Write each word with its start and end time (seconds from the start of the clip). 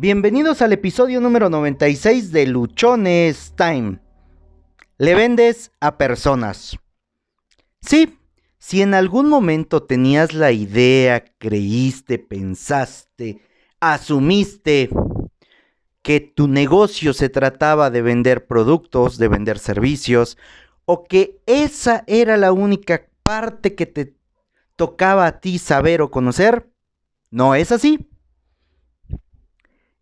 Bienvenidos 0.00 0.62
al 0.62 0.72
episodio 0.72 1.20
número 1.20 1.50
96 1.50 2.32
de 2.32 2.46
Luchones 2.46 3.52
Time. 3.54 3.98
Le 4.96 5.14
vendes 5.14 5.72
a 5.78 5.98
personas. 5.98 6.78
Sí, 7.82 8.18
si 8.56 8.80
en 8.80 8.94
algún 8.94 9.28
momento 9.28 9.82
tenías 9.82 10.32
la 10.32 10.52
idea, 10.52 11.22
creíste, 11.36 12.18
pensaste, 12.18 13.42
asumiste 13.78 14.88
que 16.00 16.20
tu 16.20 16.48
negocio 16.48 17.12
se 17.12 17.28
trataba 17.28 17.90
de 17.90 18.00
vender 18.00 18.46
productos, 18.46 19.18
de 19.18 19.28
vender 19.28 19.58
servicios, 19.58 20.38
o 20.86 21.04
que 21.04 21.42
esa 21.44 22.04
era 22.06 22.38
la 22.38 22.52
única 22.52 23.06
parte 23.22 23.74
que 23.74 23.84
te 23.84 24.14
tocaba 24.76 25.26
a 25.26 25.40
ti 25.40 25.58
saber 25.58 26.00
o 26.00 26.10
conocer, 26.10 26.70
no 27.30 27.54
es 27.54 27.70
así. 27.70 28.09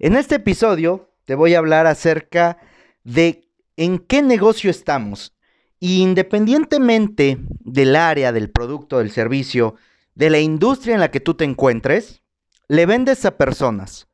En 0.00 0.14
este 0.14 0.36
episodio 0.36 1.10
te 1.24 1.34
voy 1.34 1.54
a 1.54 1.58
hablar 1.58 1.88
acerca 1.88 2.58
de 3.02 3.48
en 3.76 3.98
qué 3.98 4.22
negocio 4.22 4.70
estamos. 4.70 5.34
Y 5.80 6.02
independientemente 6.02 7.38
del 7.60 7.96
área, 7.96 8.32
del 8.32 8.50
producto, 8.50 8.98
del 8.98 9.10
servicio, 9.10 9.74
de 10.14 10.30
la 10.30 10.38
industria 10.38 10.94
en 10.94 11.00
la 11.00 11.10
que 11.10 11.20
tú 11.20 11.34
te 11.34 11.44
encuentres, 11.44 12.22
le 12.68 12.86
vendes 12.86 13.24
a 13.24 13.36
personas. 13.36 14.08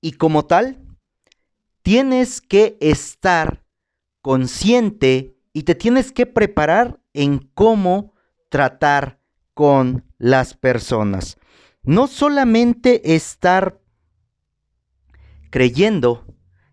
Y 0.00 0.12
como 0.12 0.44
tal, 0.44 0.78
tienes 1.82 2.40
que 2.40 2.76
estar 2.80 3.64
consciente 4.20 5.36
y 5.52 5.64
te 5.64 5.74
tienes 5.74 6.12
que 6.12 6.26
preparar 6.26 7.00
en 7.12 7.50
cómo 7.54 8.14
tratar 8.48 9.18
con 9.54 10.04
las 10.18 10.54
personas. 10.54 11.38
No 11.82 12.06
solamente 12.06 13.14
estar 13.14 13.81
creyendo 15.52 16.24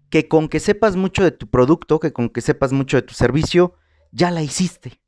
que 0.10 0.28
con 0.30 0.48
que 0.48 0.62
sepas 0.62 0.96
mucho 0.96 1.22
de 1.24 1.32
tu 1.32 1.48
producto, 1.48 2.00
que 2.00 2.14
con 2.14 2.30
que 2.30 2.42
sepas 2.42 2.72
mucho 2.72 2.96
de 2.96 3.04
tu 3.04 3.14
servicio, 3.14 3.76
ya 4.12 4.32
la 4.32 4.42
hiciste. 4.42 5.02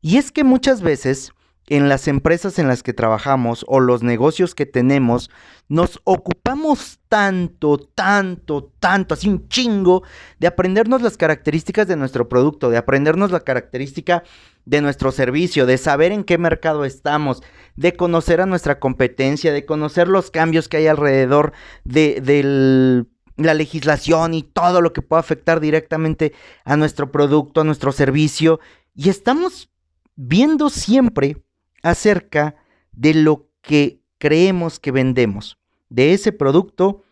Y 0.00 0.16
es 0.16 0.32
que 0.32 0.42
muchas 0.42 0.80
veces 0.80 1.32
en 1.68 1.88
las 1.88 2.08
empresas 2.08 2.58
en 2.58 2.68
las 2.68 2.82
que 2.82 2.94
trabajamos 2.94 3.64
o 3.68 3.80
los 3.80 4.02
negocios 4.02 4.54
que 4.54 4.66
tenemos, 4.66 5.30
nos 5.68 6.00
ocupamos 6.04 6.98
tanto, 7.08 7.78
tanto, 7.78 8.72
tanto, 8.80 9.14
así 9.14 9.28
un 9.28 9.48
chingo, 9.48 10.02
de 10.38 10.46
aprendernos 10.46 11.02
las 11.02 11.16
características 11.16 11.86
de 11.86 11.96
nuestro 11.96 12.28
producto, 12.28 12.70
de 12.70 12.78
aprendernos 12.78 13.30
la 13.30 13.40
característica 13.40 14.22
de 14.64 14.80
nuestro 14.80 15.12
servicio, 15.12 15.66
de 15.66 15.78
saber 15.78 16.12
en 16.12 16.24
qué 16.24 16.38
mercado 16.38 16.84
estamos, 16.84 17.42
de 17.76 17.94
conocer 17.94 18.40
a 18.40 18.46
nuestra 18.46 18.80
competencia, 18.80 19.52
de 19.52 19.66
conocer 19.66 20.08
los 20.08 20.30
cambios 20.30 20.68
que 20.68 20.78
hay 20.78 20.86
alrededor 20.86 21.52
de, 21.84 23.04
la 23.36 23.54
legislación 23.54 24.34
y 24.34 24.42
todo 24.42 24.80
lo 24.80 24.92
que 24.92 25.00
pueda 25.00 25.20
afectar 25.20 25.60
directamente 25.60 26.32
a 26.64 26.76
nuestro 26.76 27.12
producto, 27.12 27.60
a 27.60 27.64
nuestro 27.64 27.92
servicio. 27.92 28.58
Y 28.94 29.10
estamos 29.10 29.70
viendo 30.16 30.70
siempre 30.70 31.36
acerca 31.82 32.56
de 32.92 33.14
lo 33.14 33.48
que 33.62 34.02
creemos 34.18 34.78
que 34.78 34.90
vendemos, 34.90 35.58
de 35.88 36.12
ese 36.12 36.32
producto 36.32 37.04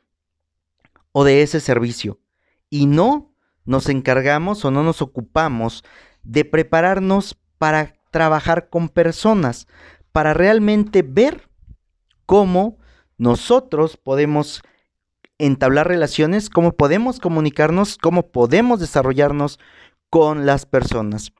o 1.12 1.24
de 1.24 1.42
ese 1.42 1.60
servicio. 1.60 2.18
Y 2.68 2.86
no 2.86 3.32
nos 3.64 3.88
encargamos 3.88 4.64
o 4.64 4.70
no 4.70 4.82
nos 4.82 5.02
ocupamos 5.02 5.84
de 6.22 6.44
prepararnos 6.44 7.36
para 7.58 7.94
trabajar 8.10 8.68
con 8.68 8.88
personas, 8.88 9.66
para 10.12 10.34
realmente 10.34 11.02
ver 11.02 11.48
cómo 12.26 12.78
nosotros 13.18 13.96
podemos 13.96 14.62
entablar 15.38 15.88
relaciones, 15.88 16.50
cómo 16.50 16.72
podemos 16.72 17.20
comunicarnos, 17.20 17.98
cómo 17.98 18.30
podemos 18.30 18.80
desarrollarnos 18.80 19.58
con 20.10 20.46
las 20.46 20.66
personas. 20.66 21.32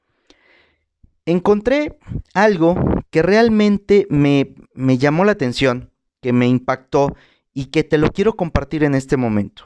Encontré 1.27 1.99
algo 2.33 2.77
que 3.09 3.21
realmente 3.21 4.07
me, 4.09 4.55
llamó 4.97 5.25
la 5.25 5.33
atención, 5.33 5.91
que 6.21 6.31
me 6.31 6.47
impactó 6.47 7.17
y 7.53 7.65
que 7.65 7.83
te 7.83 7.97
lo 7.97 8.11
quiero 8.13 8.37
compartir 8.37 8.85
en 8.85 8.95
este 8.95 9.17
momento. 9.17 9.65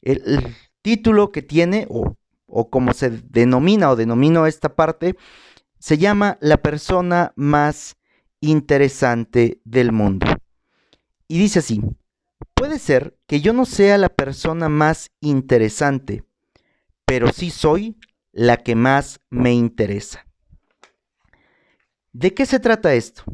El, 0.00 0.54
título 0.80 1.32
que 1.32 1.42
tiene, 1.42 1.86
o, 1.90 2.16
o 2.46 2.70
como 2.70 2.92
se 2.92 3.10
denomina 3.10 3.90
o 3.90 3.96
denomino 3.96 4.46
esta 4.46 4.76
parte, 4.76 5.16
se 5.80 5.98
llama 5.98 6.38
La 6.40 6.58
persona 6.58 7.32
más 7.34 7.96
interesante 8.40 9.60
del 9.64 9.90
mundo. 9.90 10.26
Y 11.26 11.38
dice 11.38 11.58
así, 11.58 11.82
puede 12.54 12.78
ser 12.78 13.16
que 13.26 13.40
yo 13.40 13.52
no 13.52 13.64
sea 13.64 13.98
la 13.98 14.08
persona 14.08 14.68
más 14.68 15.10
interesante, 15.20 16.24
pero 17.04 17.32
sí 17.32 17.50
soy 17.50 17.96
la 18.30 18.58
que 18.58 18.76
más 18.76 19.18
me 19.30 19.52
interesa. 19.52 20.26
¿De 22.12 22.34
qué 22.34 22.44
se 22.44 22.60
trata 22.60 22.94
esto? 22.94 23.24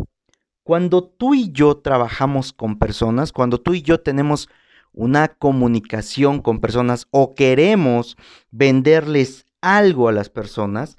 Cuando 0.62 1.02
tú 1.02 1.34
y 1.34 1.50
yo 1.50 1.78
trabajamos 1.78 2.52
con 2.52 2.78
personas, 2.78 3.32
cuando 3.32 3.60
tú 3.60 3.74
y 3.74 3.82
yo 3.82 4.00
tenemos 4.00 4.48
una 4.92 5.28
comunicación 5.28 6.40
con 6.40 6.60
personas 6.60 7.08
o 7.10 7.34
queremos 7.34 8.16
venderles 8.50 9.46
algo 9.60 10.08
a 10.08 10.12
las 10.12 10.30
personas, 10.30 10.96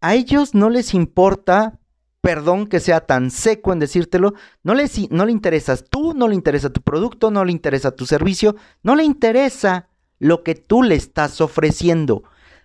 a 0.00 0.14
ellos 0.14 0.54
no 0.54 0.70
les 0.70 0.94
importa, 0.94 1.78
perdón 2.22 2.66
que 2.66 2.80
sea 2.80 3.00
tan 3.00 3.30
seco 3.30 3.74
en 3.74 3.80
decírtelo, 3.80 4.32
no 4.62 4.74
les 4.74 5.10
no 5.10 5.26
le 5.26 5.32
interesas 5.32 5.84
tú, 5.90 6.14
no 6.14 6.26
le 6.26 6.34
interesa 6.34 6.70
tu 6.70 6.80
producto, 6.80 7.30
no 7.30 7.44
le 7.44 7.52
interesa 7.52 7.90
tu 7.90 8.06
servicio, 8.06 8.56
no 8.82 8.94
le 8.96 9.04
interesa 9.04 9.88
lo 10.18 10.42
que 10.42 10.54
tú 10.54 10.82
le 10.82 10.94
estás 10.94 11.42
ofreciendo. 11.42 12.22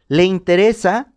Le 0.07 0.23
interesa 0.23 1.14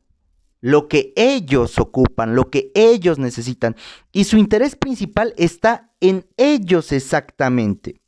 lo 0.61 0.89
que 0.89 1.13
ellos 1.17 1.79
ocupan, 1.79 2.35
lo 2.35 2.51
que 2.51 2.71
ellos 2.75 3.19
necesitan. 3.19 3.77
Y 4.13 4.25
su 4.25 4.37
interés 4.37 4.77
principal 4.77 5.35
está 5.37 5.93
en 6.01 6.27
ellos 6.37 6.93
exactamente. 6.93 8.01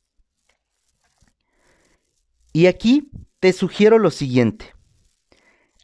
Y 2.53 2.66
aquí 2.66 3.10
te 3.39 3.53
sugiero 3.53 3.99
lo 3.99 4.10
siguiente. 4.10 4.75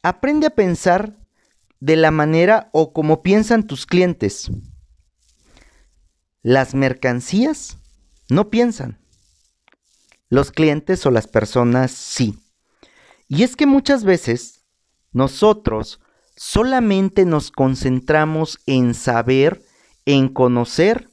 Aprende 0.03 0.49
a 0.49 0.55
pensar 0.55 1.17
de 1.81 1.97
la 1.97 2.11
manera 2.11 2.71
o 2.73 2.93
como 2.93 3.23
piensan 3.23 3.67
tus 3.67 3.87
clientes. 3.87 4.51
Las 6.43 6.75
mercancías 6.75 7.79
no 8.29 8.51
piensan. 8.51 8.99
Los 10.29 10.51
clientes 10.51 11.07
o 11.07 11.11
las 11.11 11.29
personas 11.29 11.93
sí. 11.93 12.39
Y 13.29 13.43
es 13.43 13.57
que 13.57 13.67
muchas 13.67 14.05
veces 14.05 14.67
nosotros 15.13 16.01
solamente 16.37 17.25
nos 17.25 17.51
concentramos 17.51 18.61
en 18.67 18.95
saber, 18.95 19.63
en 20.05 20.29
conocer 20.29 21.09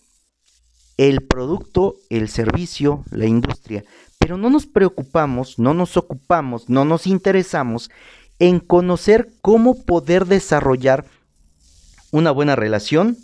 el 0.98 1.24
producto, 1.24 1.96
el 2.10 2.30
servicio, 2.30 3.04
la 3.10 3.26
industria, 3.26 3.84
pero 4.20 4.38
no 4.38 4.50
nos 4.50 4.68
preocupamos, 4.68 5.58
no 5.58 5.74
nos 5.74 5.98
ocupamos, 5.98 6.70
no 6.70 6.86
nos 6.86 7.08
interesamos 7.08 7.90
en 8.38 8.60
conocer 8.60 9.34
cómo 9.42 9.84
poder 9.86 10.26
desarrollar 10.26 11.06
una 12.12 12.32
buena 12.32 12.56
relación, 12.56 13.18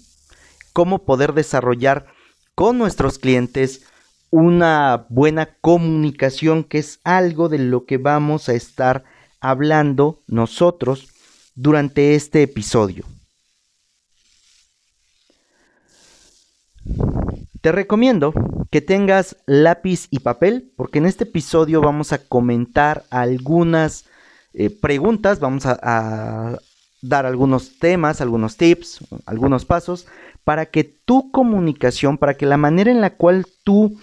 cómo 0.73 1.03
poder 1.05 1.33
desarrollar 1.33 2.07
con 2.55 2.77
nuestros 2.77 3.19
clientes 3.19 3.83
una 4.31 5.05
buena 5.09 5.57
comunicación, 5.61 6.63
que 6.63 6.79
es 6.79 6.99
algo 7.03 7.49
de 7.49 7.59
lo 7.59 7.85
que 7.85 7.97
vamos 7.97 8.47
a 8.47 8.53
estar 8.53 9.03
hablando 9.41 10.21
nosotros 10.27 11.09
durante 11.61 12.15
este 12.15 12.41
episodio. 12.41 13.03
Te 17.59 17.73
recomiendo 17.73 18.33
que 18.71 18.79
tengas 18.79 19.35
lápiz 19.45 20.07
y 20.09 20.19
papel 20.19 20.71
porque 20.77 20.99
en 20.99 21.05
este 21.05 21.25
episodio 21.25 21.81
vamos 21.81 22.13
a 22.13 22.19
comentar 22.19 23.03
algunas 23.09 24.05
eh, 24.53 24.69
preguntas, 24.69 25.41
vamos 25.41 25.65
a, 25.65 25.77
a 25.81 26.59
dar 27.01 27.25
algunos 27.25 27.77
temas, 27.77 28.21
algunos 28.21 28.55
tips, 28.55 28.99
algunos 29.25 29.65
pasos 29.65 30.07
para 30.45 30.67
que 30.67 30.85
tu 30.85 31.29
comunicación, 31.29 32.17
para 32.17 32.35
que 32.35 32.45
la 32.45 32.55
manera 32.55 32.89
en 32.89 33.01
la 33.01 33.17
cual 33.17 33.45
tú 33.65 33.99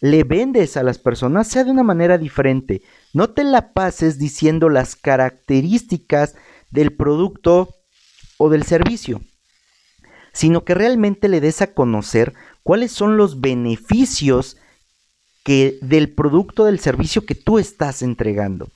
le 0.00 0.22
vendes 0.22 0.76
a 0.76 0.84
las 0.84 0.98
personas 0.98 1.48
sea 1.48 1.64
de 1.64 1.72
una 1.72 1.82
manera 1.82 2.18
diferente. 2.18 2.82
No 3.12 3.30
te 3.30 3.42
la 3.42 3.72
pases 3.72 4.16
diciendo 4.16 4.68
las 4.68 4.94
características 4.94 6.36
del 6.70 6.94
producto 6.94 7.74
o 8.38 8.48
del 8.48 8.64
servicio, 8.64 9.20
sino 10.32 10.64
que 10.64 10.74
realmente 10.74 11.28
le 11.28 11.40
des 11.40 11.62
a 11.62 11.74
conocer 11.74 12.34
cuáles 12.62 12.92
son 12.92 13.16
los 13.16 13.40
beneficios 13.40 14.56
que 15.44 15.78
del 15.82 16.12
producto 16.12 16.64
del 16.64 16.78
servicio 16.78 17.24
que 17.24 17.34
tú 17.34 17.58
estás 17.58 18.02
entregando. 18.02 18.68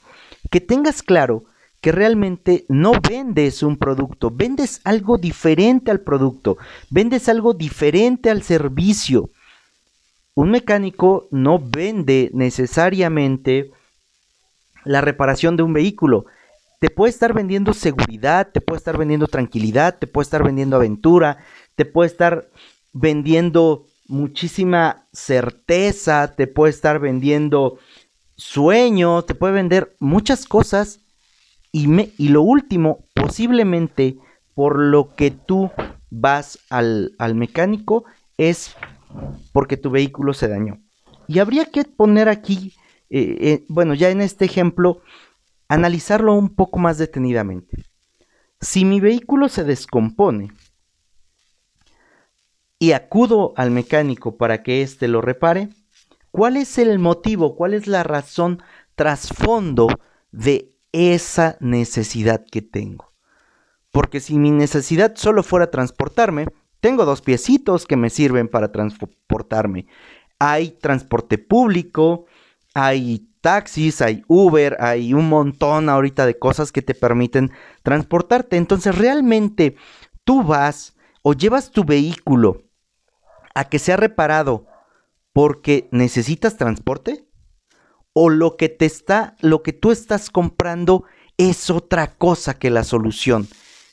Que 0.51 0.61
tengas 0.61 1.03
claro 1.03 1.45
que 1.81 1.91
realmente 1.91 2.65
no 2.67 2.93
vendes 3.07 3.61
un 3.61 3.77
producto, 3.77 4.31
vendes 4.31 4.81
algo 4.83 5.17
diferente 5.17 5.91
al 5.91 6.01
producto, 6.01 6.57
vendes 6.89 7.29
algo 7.29 7.53
diferente 7.53 8.29
al 8.29 8.41
servicio. 8.41 9.29
un 10.33 10.51
mecánico 10.51 11.27
no 11.31 11.59
vende 11.59 12.29
necesariamente 12.33 13.71
la 14.83 14.99
reparación 14.99 15.55
de 15.57 15.63
un 15.63 15.73
vehículo. 15.73 16.25
Te 16.79 16.89
puede 16.89 17.11
estar 17.11 17.33
vendiendo 17.33 17.73
seguridad, 17.73 18.49
te 18.51 18.61
puede 18.61 18.77
estar 18.77 18.97
vendiendo 18.97 19.27
tranquilidad, 19.27 19.97
te 19.97 20.07
puede 20.07 20.23
estar 20.23 20.43
vendiendo 20.43 20.75
aventura, 20.75 21.37
te 21.75 21.85
puede 21.85 22.09
estar 22.09 22.49
vendiendo 22.93 23.87
muchísima 24.07 25.07
certeza, 25.11 26.33
te 26.35 26.47
puede 26.47 26.71
estar 26.71 26.99
vendiendo 26.99 27.79
sueño, 28.35 29.23
te 29.23 29.35
puede 29.35 29.53
vender 29.53 29.95
muchas 29.99 30.45
cosas. 30.45 30.99
Y, 31.71 31.87
me, 31.87 32.11
y 32.17 32.29
lo 32.29 32.41
último, 32.41 33.05
posiblemente 33.13 34.17
por 34.53 34.79
lo 34.79 35.15
que 35.15 35.31
tú 35.31 35.71
vas 36.09 36.59
al, 36.69 37.11
mecánico 37.35 38.05
es 38.37 38.75
porque 39.51 39.77
tu 39.77 39.89
vehículo 39.91 40.33
se 40.33 40.47
dañó. 40.47 40.79
Y 41.27 41.39
habría 41.39 41.65
que 41.65 41.83
poner 41.83 42.29
aquí, 42.29 42.73
eh, 43.09 43.37
eh, 43.39 43.65
bueno, 43.67 43.93
ya 43.93 44.09
en 44.09 44.21
este 44.21 44.45
ejemplo, 44.45 45.01
analizarlo 45.67 46.33
un 46.33 46.49
poco 46.49 46.79
más 46.79 46.97
detenidamente. 46.97 47.83
Si 48.61 48.85
mi 48.85 48.99
vehículo 48.99 49.49
se 49.49 49.63
descompone 49.63 50.51
y 52.79 52.91
acudo 52.91 53.53
al 53.57 53.71
mecánico 53.71 54.37
para 54.37 54.63
que 54.63 54.81
éste 54.81 55.07
lo 55.07 55.21
repare, 55.21 55.69
¿cuál 56.31 56.57
es 56.57 56.77
el 56.77 56.99
motivo, 56.99 57.55
cuál 57.55 57.73
es 57.73 57.87
la 57.87 58.03
razón 58.03 58.61
trasfondo 58.95 59.87
de 60.31 60.75
esa 60.91 61.57
necesidad 61.59 62.45
que 62.49 62.61
tengo? 62.61 63.13
Porque 63.91 64.19
si 64.19 64.37
mi 64.37 64.51
necesidad 64.51 65.15
solo 65.15 65.41
fuera 65.41 65.71
transportarme, 65.71 66.47
tengo 66.81 67.05
dos 67.05 67.21
piecitos 67.21 67.85
que 67.85 67.95
me 67.95 68.09
sirven 68.09 68.47
para 68.47 68.71
transportarme. 68.71 69.87
Hay 70.37 70.71
transporte 70.71 71.37
público, 71.37 72.25
hay 72.73 73.29
taxis, 73.45 74.01
hay 74.01 74.23
Uber, 74.27 74.75
hay 74.79 75.13
un 75.13 75.29
montón 75.29 75.87
ahorita 75.87 76.25
de 76.25 76.39
cosas 76.39 76.71
que 76.71 76.81
te 76.81 76.95
permiten 76.95 77.51
transportarte. 77.83 78.57
Entonces 78.57 78.97
realmente 78.97 79.75
tú 80.23 80.41
vas 80.41 80.95
o 81.21 81.33
llevas 81.33 81.69
tu 81.69 81.83
vehículo 81.83 82.63
a 83.53 83.65
que 83.65 83.77
sea 83.77 83.97
reparado 83.97 84.65
porque 85.31 85.87
necesitas 85.91 86.57
transporte 86.57 87.27
o 88.13 88.31
lo 88.31 88.57
que 88.57 88.67
te 88.67 88.87
está 88.87 89.35
lo 89.41 89.61
que 89.61 89.73
tú 89.73 89.91
estás 89.91 90.31
comprando 90.31 91.03
es 91.37 91.69
otra 91.69 92.15
cosa 92.15 92.57
que 92.57 92.71
la 92.71 92.83
solución. 92.83 93.47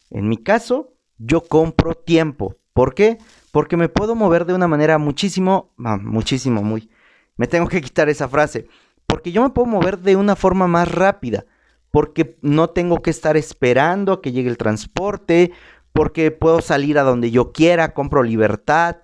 En 0.08 0.30
mi 0.30 0.38
caso, 0.38 0.94
yo 1.18 1.42
compro 1.42 1.94
tiempo. 1.94 2.56
¿Por 2.72 2.94
qué? 2.94 3.18
Porque 3.50 3.76
me 3.76 3.90
puedo 3.90 4.14
mover 4.14 4.46
de 4.46 4.54
una 4.54 4.66
manera 4.66 4.96
muchísimo, 4.96 5.74
muchísimo, 5.76 6.62
muy. 6.62 6.88
Me 7.36 7.46
tengo 7.46 7.68
que 7.68 7.82
quitar 7.82 8.08
esa 8.08 8.28
frase. 8.28 8.66
Porque 9.12 9.30
yo 9.30 9.42
me 9.42 9.50
puedo 9.50 9.66
mover 9.66 9.98
de 9.98 10.16
una 10.16 10.36
forma 10.36 10.66
más 10.66 10.90
rápida. 10.90 11.44
Porque 11.90 12.38
no 12.40 12.70
tengo 12.70 13.02
que 13.02 13.10
estar 13.10 13.36
esperando 13.36 14.14
a 14.14 14.22
que 14.22 14.32
llegue 14.32 14.48
el 14.48 14.56
transporte. 14.56 15.52
Porque 15.92 16.30
puedo 16.30 16.62
salir 16.62 16.98
a 16.98 17.02
donde 17.02 17.30
yo 17.30 17.52
quiera. 17.52 17.92
Compro 17.92 18.22
libertad. 18.22 18.96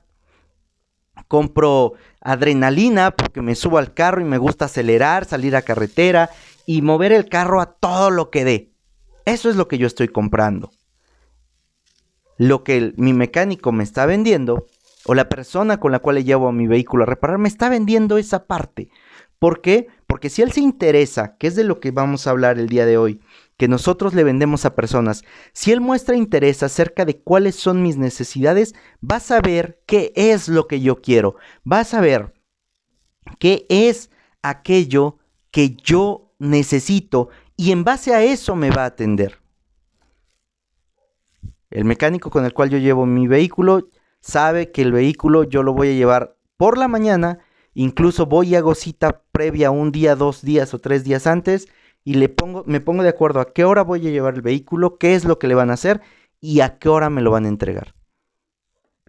Compro 1.29 1.93
adrenalina 2.23 3.11
porque 3.11 3.43
me 3.43 3.55
subo 3.55 3.77
al 3.77 3.93
carro 3.93 4.23
y 4.23 4.25
me 4.25 4.39
gusta 4.39 4.65
acelerar, 4.65 5.27
salir 5.27 5.57
a 5.57 5.63
carretera 5.63 6.31
y 6.65 6.81
mover 6.81 7.13
el 7.13 7.29
carro 7.29 7.61
a 7.61 7.73
todo 7.75 8.11
lo 8.11 8.31
que 8.31 8.45
dé. 8.45 8.73
Eso 9.27 9.51
es 9.51 9.57
lo 9.57 9.69
que 9.69 9.77
yo 9.77 9.87
estoy 9.87 10.09
comprando 10.09 10.71
lo 12.39 12.63
que 12.63 12.95
mi 12.97 13.13
mecánico 13.13 13.73
me 13.73 13.85
está 13.85 14.07
vendiendo 14.07 14.67
o 15.05 15.15
la 15.15 15.29
persona 15.29 15.79
con 15.81 15.93
la 15.93 15.99
cual 15.99 16.17
le 16.17 16.25
llevo 16.25 16.49
a 16.49 16.53
mi 16.53 16.67
vehículo 16.67 17.03
a 17.03 17.07
reparar 17.07 17.39
me 17.39 17.49
está 17.49 17.69
vendiendo 17.69 18.17
esa 18.17 18.47
parte. 18.47 18.89
¿Por 19.39 19.61
qué? 19.61 19.89
Porque 20.09 20.31
si 20.31 20.41
él 20.41 20.53
se 20.53 20.63
interesa, 20.63 21.37
que 21.37 21.47
es 21.47 21.55
de 21.55 21.65
lo 21.65 21.81
que 21.81 21.91
vamos 21.91 22.27
a 22.27 22.31
hablar 22.31 22.59
el 22.59 22.71
día 22.71 22.87
de 22.87 22.97
hoy, 22.97 23.21
que 23.59 23.69
nosotros 23.69 24.15
le 24.15 24.25
vendemos 24.25 24.65
a 24.65 24.75
personas, 24.75 25.23
si 25.53 25.71
él 25.71 25.83
muestra 25.83 26.17
interés 26.17 26.63
acerca 26.63 27.05
de 27.05 27.21
cuáles 27.21 27.57
son 27.57 27.83
mis 27.83 27.99
necesidades, 27.99 28.75
va 29.05 29.17
a 29.17 29.21
saber 29.21 29.83
qué 29.85 30.13
es 30.17 30.49
lo 30.49 30.67
que 30.67 30.81
yo 30.81 31.03
quiero, 31.03 31.37
va 31.71 31.81
a 31.81 31.85
saber 31.85 32.33
qué 33.39 33.67
es 33.69 34.11
aquello 34.43 35.19
que 35.51 35.77
yo 35.77 36.33
necesito 36.39 37.29
y 37.55 37.73
en 37.73 37.85
base 37.85 38.15
a 38.15 38.25
eso 38.25 38.57
me 38.57 38.71
va 38.71 38.85
a 38.85 38.87
atender. 38.87 39.39
El 41.69 41.85
mecánico 41.85 42.31
con 42.31 42.47
el 42.47 42.55
cual 42.55 42.71
yo 42.71 42.79
llevo 42.79 43.05
mi 43.05 43.27
vehículo 43.27 43.91
sabe 44.21 44.73
que 44.73 44.81
el 44.81 44.93
vehículo 44.93 45.45
yo 45.45 45.63
lo 45.63 45.75
voy 45.75 45.91
a 45.91 45.95
llevar 45.95 46.39
por 46.57 46.79
la 46.79 46.89
mañana, 46.89 47.41
incluso 47.75 48.27
voy 48.27 48.51
y 48.51 48.55
hago 48.55 48.75
cita 48.75 49.23
previa 49.33 49.71
un 49.71 49.93
día, 49.93 50.17
dos 50.17 50.43
días 50.43 50.75
o 50.75 50.79
tres 50.79 51.05
días 51.05 51.27
antes 51.27 51.69
y 52.05 52.15
le 52.15 52.29
pongo, 52.29 52.65
me 52.67 52.81
pongo 52.81 53.03
de 53.03 53.11
acuerdo 53.11 53.41
a 53.41 53.53
qué 53.53 53.65
hora 53.65 53.83
voy 53.83 54.07
a 54.07 54.11
llevar 54.11 54.35
el 54.35 54.43
vehículo, 54.43 54.99
qué 54.99 55.15
es 55.15 55.25
lo 55.25 55.39
que 55.39 55.49
le 55.49 55.55
van 55.55 55.71
a 55.71 55.75
hacer 55.75 56.01
y 56.41 56.61
a 56.61 56.79
qué 56.79 56.89
hora 56.89 57.11
me 57.11 57.23
lo 57.23 57.31
van 57.31 57.45
a 57.45 57.49
entregar. 57.49 57.95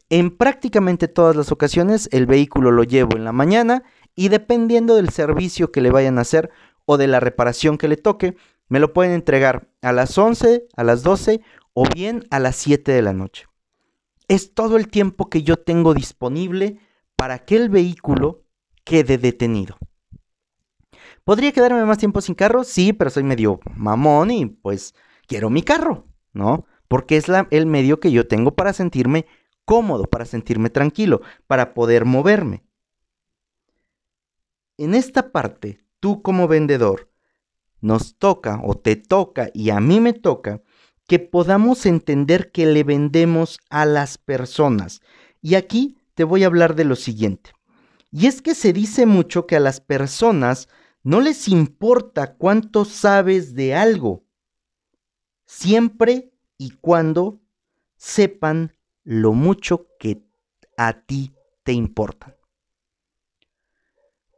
En 0.09 0.35
prácticamente 0.35 1.07
todas 1.07 1.35
las 1.35 1.51
ocasiones 1.51 2.09
el 2.11 2.25
vehículo 2.25 2.71
lo 2.71 2.83
llevo 2.83 3.15
en 3.15 3.23
la 3.23 3.31
mañana 3.31 3.83
y 4.15 4.29
dependiendo 4.29 4.95
del 4.95 5.09
servicio 5.09 5.71
que 5.71 5.81
le 5.81 5.91
vayan 5.91 6.17
a 6.17 6.21
hacer 6.21 6.50
o 6.85 6.97
de 6.97 7.07
la 7.07 7.19
reparación 7.19 7.77
que 7.77 7.88
le 7.88 7.95
toque, 7.95 8.35
me 8.67 8.79
lo 8.79 8.91
pueden 8.91 9.13
entregar 9.13 9.69
a 9.81 9.91
las 9.91 10.17
11, 10.17 10.67
a 10.75 10.83
las 10.83 11.03
12 11.03 11.41
o 11.73 11.85
bien 11.94 12.25
a 12.31 12.39
las 12.39 12.56
7 12.56 12.91
de 12.91 13.01
la 13.01 13.13
noche. 13.13 13.45
Es 14.27 14.53
todo 14.53 14.77
el 14.77 14.89
tiempo 14.89 15.29
que 15.29 15.44
yo 15.44 15.57
tengo 15.57 15.94
disponible 15.94 16.79
para 17.15 17.45
que 17.45 17.56
el 17.56 17.69
vehículo 17.69 18.44
quede 18.89 19.19
detenido. 19.19 19.77
¿Podría 21.24 21.51
quedarme 21.51 21.86
más 21.86 22.00
tiempo 22.00 22.21
sin 22.21 22.33
carro? 22.33 22.63
Sí, 22.63 22.91
pero 22.91 23.12
soy 23.12 23.21
medio 23.21 23.59
mamón 23.75 24.31
y 24.31 24.47
pues 24.47 24.95
quiero 25.27 25.51
mi 25.51 25.62
carro, 25.62 26.07
¿no? 26.33 26.65
Porque 26.88 27.18
es 27.18 27.25
el 27.51 27.68
medio 27.68 28.00
que 28.00 28.12
yo 28.12 28.27
tengo 28.27 28.56
para 28.56 28.74
sentirme 28.74 29.27
cómodo, 29.63 30.06
para 30.06 30.25
sentirme 30.25 30.71
tranquilo, 30.71 31.21
para 31.45 31.75
poder 31.75 32.06
moverme. 32.06 32.63
En 34.77 34.95
esta 34.95 35.31
parte, 35.31 35.85
tú 36.00 36.24
como 36.24 36.47
vendedor, 36.47 37.12
nos 37.81 38.18
toca 38.18 38.59
o 38.63 38.74
te 38.74 38.95
toca 38.95 39.51
y 39.53 39.69
a 39.69 39.80
mí 39.80 40.00
me 40.00 40.13
toca 40.13 40.63
que 41.07 41.19
podamos 41.19 41.85
entender 41.85 42.51
que 42.51 42.65
le 42.65 42.83
vendemos 42.83 43.59
a 43.69 43.85
las 43.85 44.18
personas. 44.18 45.01
Y 45.44 45.53
aquí 45.53 46.00
te 46.15 46.24
voy 46.24 46.44
a 46.44 46.47
hablar 46.47 46.74
de 46.74 46.85
lo 46.85 46.95
siguiente. 46.95 47.51
Y 48.11 48.27
es 48.27 48.41
que 48.41 48.56
se 48.56 48.73
dice 48.73 49.06
mucho 49.06 49.45
que 49.45 49.56
a 49.56 49.59
las 49.59 49.81
personas 49.81 50.67
no 51.03 51.21
les 51.21 51.47
importa 51.47 52.35
cuánto 52.35 52.85
sabes 52.85 53.54
de 53.54 53.75
algo, 53.75 54.23
siempre 55.45 56.31
y 56.57 56.71
cuando 56.71 57.39
sepan 57.95 58.75
lo 59.04 59.33
mucho 59.33 59.87
que 59.99 60.23
a 60.78 61.01
ti 61.01 61.33
te 61.63 61.73
importa. 61.73 62.35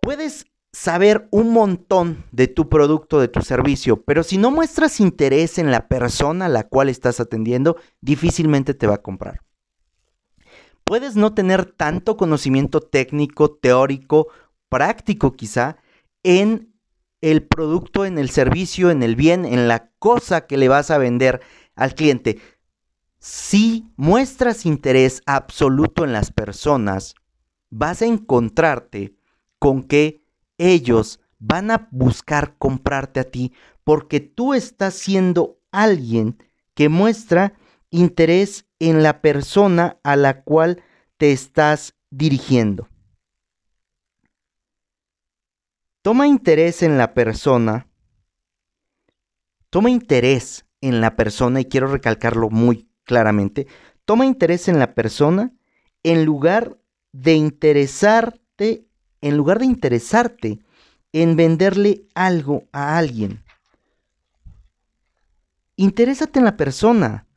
Puedes 0.02 0.46
saber 0.72 1.28
un 1.32 1.52
montón 1.52 2.26
de 2.32 2.48
tu 2.48 2.70
producto, 2.70 3.20
de 3.20 3.28
tu 3.28 3.42
servicio, 3.42 4.04
pero 4.04 4.24
si 4.24 4.38
no 4.38 4.52
muestras 4.52 5.00
interés 5.00 5.58
en 5.58 5.72
la 5.72 5.88
persona 5.88 6.46
a 6.46 6.50
la 6.50 6.68
cual 6.68 6.90
estás 6.90 7.20
atendiendo, 7.20 7.78
difícilmente 8.00 8.74
te 8.74 8.88
va 8.88 8.96
a 8.96 9.02
comprar. 9.02 9.42
Puedes 10.92 11.16
no 11.16 11.34
tener 11.34 11.64
tanto 11.64 12.18
conocimiento 12.18 12.82
técnico, 12.82 13.50
teórico, 13.50 14.28
práctico 14.68 15.32
quizá, 15.32 15.78
en 16.22 16.76
el 17.22 17.44
producto, 17.48 18.04
en 18.04 18.18
el 18.18 18.30
servicio, 18.30 18.92
en 18.92 19.02
el 19.02 19.16
bien, 19.16 19.46
en 19.46 19.70
la 19.70 19.90
cosa 20.00 20.48
que 20.48 20.58
le 20.58 20.68
vas 20.68 20.92
a 20.92 20.98
vender 20.98 21.40
al 21.76 21.96
cliente. 21.96 22.42
Si 23.20 23.88
muestras 23.96 24.66
interés 24.66 25.22
absoluto 25.26 26.04
en 26.04 26.12
las 26.12 26.30
personas, 26.30 27.16
vas 27.70 28.02
a 28.02 28.08
encontrarte 28.08 29.16
con 29.60 29.84
que 29.84 30.26
ellos 30.58 31.22
van 31.40 31.72
a 31.72 31.88
buscar 31.92 32.58
comprarte 32.58 33.22
a 33.22 33.32
ti 33.32 33.54
porque 33.86 34.20
tú 34.20 34.54
estás 34.54 34.96
siendo 34.96 35.58
alguien 35.72 36.38
que 36.74 36.90
muestra 36.90 37.54
interés 37.92 38.66
en 38.80 39.04
la 39.04 39.22
persona 39.22 40.00
a 40.04 40.16
la 40.16 40.42
cual 40.42 40.84
te 41.18 41.32
estás 41.32 41.94
dirigiendo. 42.10 42.88
Toma 46.02 46.28
interés 46.28 46.82
en 46.82 46.98
la 46.98 47.14
persona. 47.14 47.88
Toma 49.70 49.92
interés 49.92 50.66
en 50.82 51.00
la 51.00 51.16
persona 51.16 51.60
y 51.62 51.66
quiero 51.66 51.88
recalcarlo 51.88 52.50
muy 52.50 52.90
claramente. 53.04 53.68
Toma 54.06 54.26
interés 54.26 54.68
en 54.68 54.80
la 54.80 54.96
persona 54.96 55.54
en 56.02 56.26
lugar 56.26 56.80
de 57.12 57.36
interesarte 57.36 58.88
en 59.22 59.38
lugar 59.38 59.60
de 59.60 59.66
interesarte 59.66 60.60
en 61.14 61.36
venderle 61.36 62.08
algo 62.16 62.64
a 62.72 62.98
alguien. 62.98 63.44
Interésate 65.76 66.40
en 66.40 66.46
la 66.46 66.58
persona. 66.58 67.28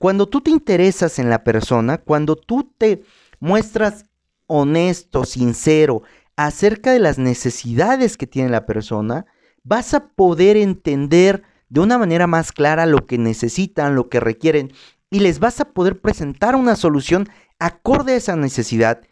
Cuando 0.00 0.30
tú 0.30 0.40
te 0.40 0.50
interesas 0.50 1.18
en 1.18 1.28
la 1.28 1.44
persona, 1.44 1.98
cuando 1.98 2.34
tú 2.34 2.72
te 2.78 3.02
muestras 3.38 4.06
honesto, 4.46 5.26
sincero 5.26 6.04
acerca 6.36 6.90
de 6.90 7.00
las 7.00 7.18
necesidades 7.18 8.16
que 8.16 8.26
tiene 8.26 8.48
la 8.48 8.64
persona, 8.64 9.26
vas 9.62 9.92
a 9.92 10.08
poder 10.08 10.56
entender 10.56 11.42
de 11.68 11.80
una 11.80 11.98
manera 11.98 12.26
más 12.26 12.50
clara 12.50 12.86
lo 12.86 13.06
que 13.06 13.18
necesitan, 13.18 13.94
lo 13.94 14.08
que 14.08 14.20
requieren, 14.20 14.72
y 15.10 15.20
les 15.20 15.38
vas 15.38 15.60
a 15.60 15.66
poder 15.66 16.00
presentar 16.00 16.56
una 16.56 16.76
solución 16.76 17.28
acorde 17.58 18.14
a 18.14 18.16
esa 18.16 18.36
necesidad. 18.36 19.02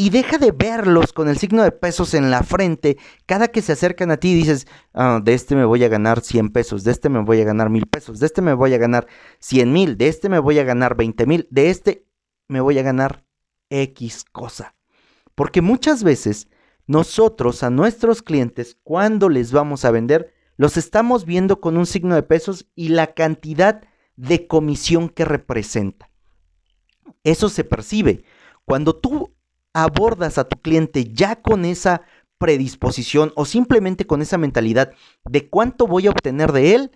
Y 0.00 0.10
deja 0.10 0.38
de 0.38 0.52
verlos 0.52 1.12
con 1.12 1.28
el 1.28 1.38
signo 1.38 1.64
de 1.64 1.72
pesos 1.72 2.14
en 2.14 2.30
la 2.30 2.44
frente. 2.44 2.98
Cada 3.26 3.48
que 3.48 3.62
se 3.62 3.72
acercan 3.72 4.12
a 4.12 4.18
ti 4.18 4.32
dices, 4.32 4.68
ah, 4.94 5.20
de 5.20 5.34
este 5.34 5.56
me 5.56 5.64
voy 5.64 5.82
a 5.82 5.88
ganar 5.88 6.20
100 6.20 6.50
pesos, 6.50 6.84
de 6.84 6.92
este 6.92 7.08
me 7.08 7.18
voy 7.24 7.40
a 7.40 7.44
ganar 7.44 7.68
mil 7.68 7.88
pesos, 7.88 8.20
de 8.20 8.26
este 8.26 8.40
me 8.40 8.54
voy 8.54 8.72
a 8.74 8.78
ganar 8.78 9.08
100 9.40 9.72
mil, 9.72 9.98
de 9.98 10.06
este 10.06 10.28
me 10.28 10.38
voy 10.38 10.60
a 10.60 10.62
ganar 10.62 10.94
20 10.94 11.26
mil, 11.26 11.48
de 11.50 11.70
este 11.70 12.06
me 12.46 12.60
voy 12.60 12.78
a 12.78 12.84
ganar 12.84 13.24
X 13.70 14.24
cosa. 14.30 14.76
Porque 15.34 15.62
muchas 15.62 16.04
veces 16.04 16.46
nosotros 16.86 17.64
a 17.64 17.70
nuestros 17.70 18.22
clientes, 18.22 18.78
cuando 18.84 19.28
les 19.28 19.50
vamos 19.50 19.84
a 19.84 19.90
vender, 19.90 20.32
los 20.56 20.76
estamos 20.76 21.24
viendo 21.24 21.60
con 21.60 21.76
un 21.76 21.86
signo 21.86 22.14
de 22.14 22.22
pesos 22.22 22.68
y 22.76 22.90
la 22.90 23.14
cantidad 23.14 23.82
de 24.14 24.46
comisión 24.46 25.08
que 25.08 25.24
representa. 25.24 26.08
Eso 27.24 27.48
se 27.48 27.64
percibe. 27.64 28.22
Cuando 28.64 28.94
tú 28.94 29.34
abordas 29.82 30.38
a 30.38 30.44
tu 30.44 30.60
cliente 30.60 31.12
ya 31.12 31.42
con 31.42 31.64
esa 31.64 32.02
predisposición 32.38 33.32
o 33.34 33.44
simplemente 33.44 34.06
con 34.06 34.22
esa 34.22 34.38
mentalidad 34.38 34.92
de 35.24 35.48
cuánto 35.48 35.86
voy 35.86 36.06
a 36.06 36.10
obtener 36.10 36.52
de 36.52 36.74
él, 36.74 36.90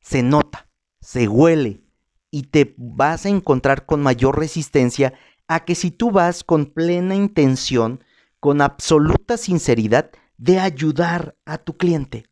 se 0.00 0.22
nota, 0.22 0.68
se 1.00 1.28
huele 1.28 1.82
y 2.30 2.44
te 2.44 2.74
vas 2.76 3.26
a 3.26 3.28
encontrar 3.28 3.86
con 3.86 4.02
mayor 4.02 4.38
resistencia 4.38 5.14
a 5.48 5.64
que 5.64 5.74
si 5.74 5.90
tú 5.90 6.10
vas 6.10 6.44
con 6.44 6.66
plena 6.66 7.14
intención, 7.14 8.04
con 8.38 8.60
absoluta 8.60 9.36
sinceridad 9.36 10.10
de 10.38 10.58
ayudar 10.58 11.36
a 11.44 11.58
tu 11.58 11.76
cliente. 11.76 12.26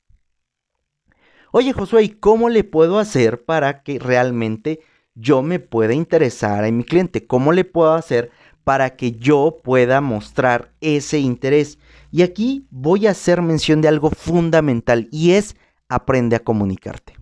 Oye 1.50 1.72
Josué, 1.72 2.04
¿y 2.04 2.08
cómo 2.10 2.48
le 2.48 2.64
puedo 2.64 2.98
hacer 2.98 3.44
para 3.44 3.82
que 3.82 3.98
realmente 3.98 4.80
yo 5.14 5.42
me 5.42 5.58
pueda 5.58 5.94
interesar 5.94 6.64
en 6.64 6.76
mi 6.76 6.84
cliente? 6.84 7.26
¿Cómo 7.26 7.52
le 7.52 7.64
puedo 7.64 7.94
hacer 7.94 8.30
para 8.68 8.96
que 8.96 9.12
yo 9.12 9.62
pueda 9.64 10.02
mostrar 10.02 10.74
ese 10.82 11.20
interés? 11.20 11.78
Y 12.10 12.20
aquí 12.20 12.66
voy 12.68 13.06
a 13.06 13.12
hacer 13.12 13.40
mención 13.40 13.80
de 13.80 13.88
algo 13.88 14.10
fundamental 14.10 15.08
y 15.10 15.30
es 15.30 15.56
aprende 15.88 16.36
a 16.36 16.40
comunicarte. 16.40 17.14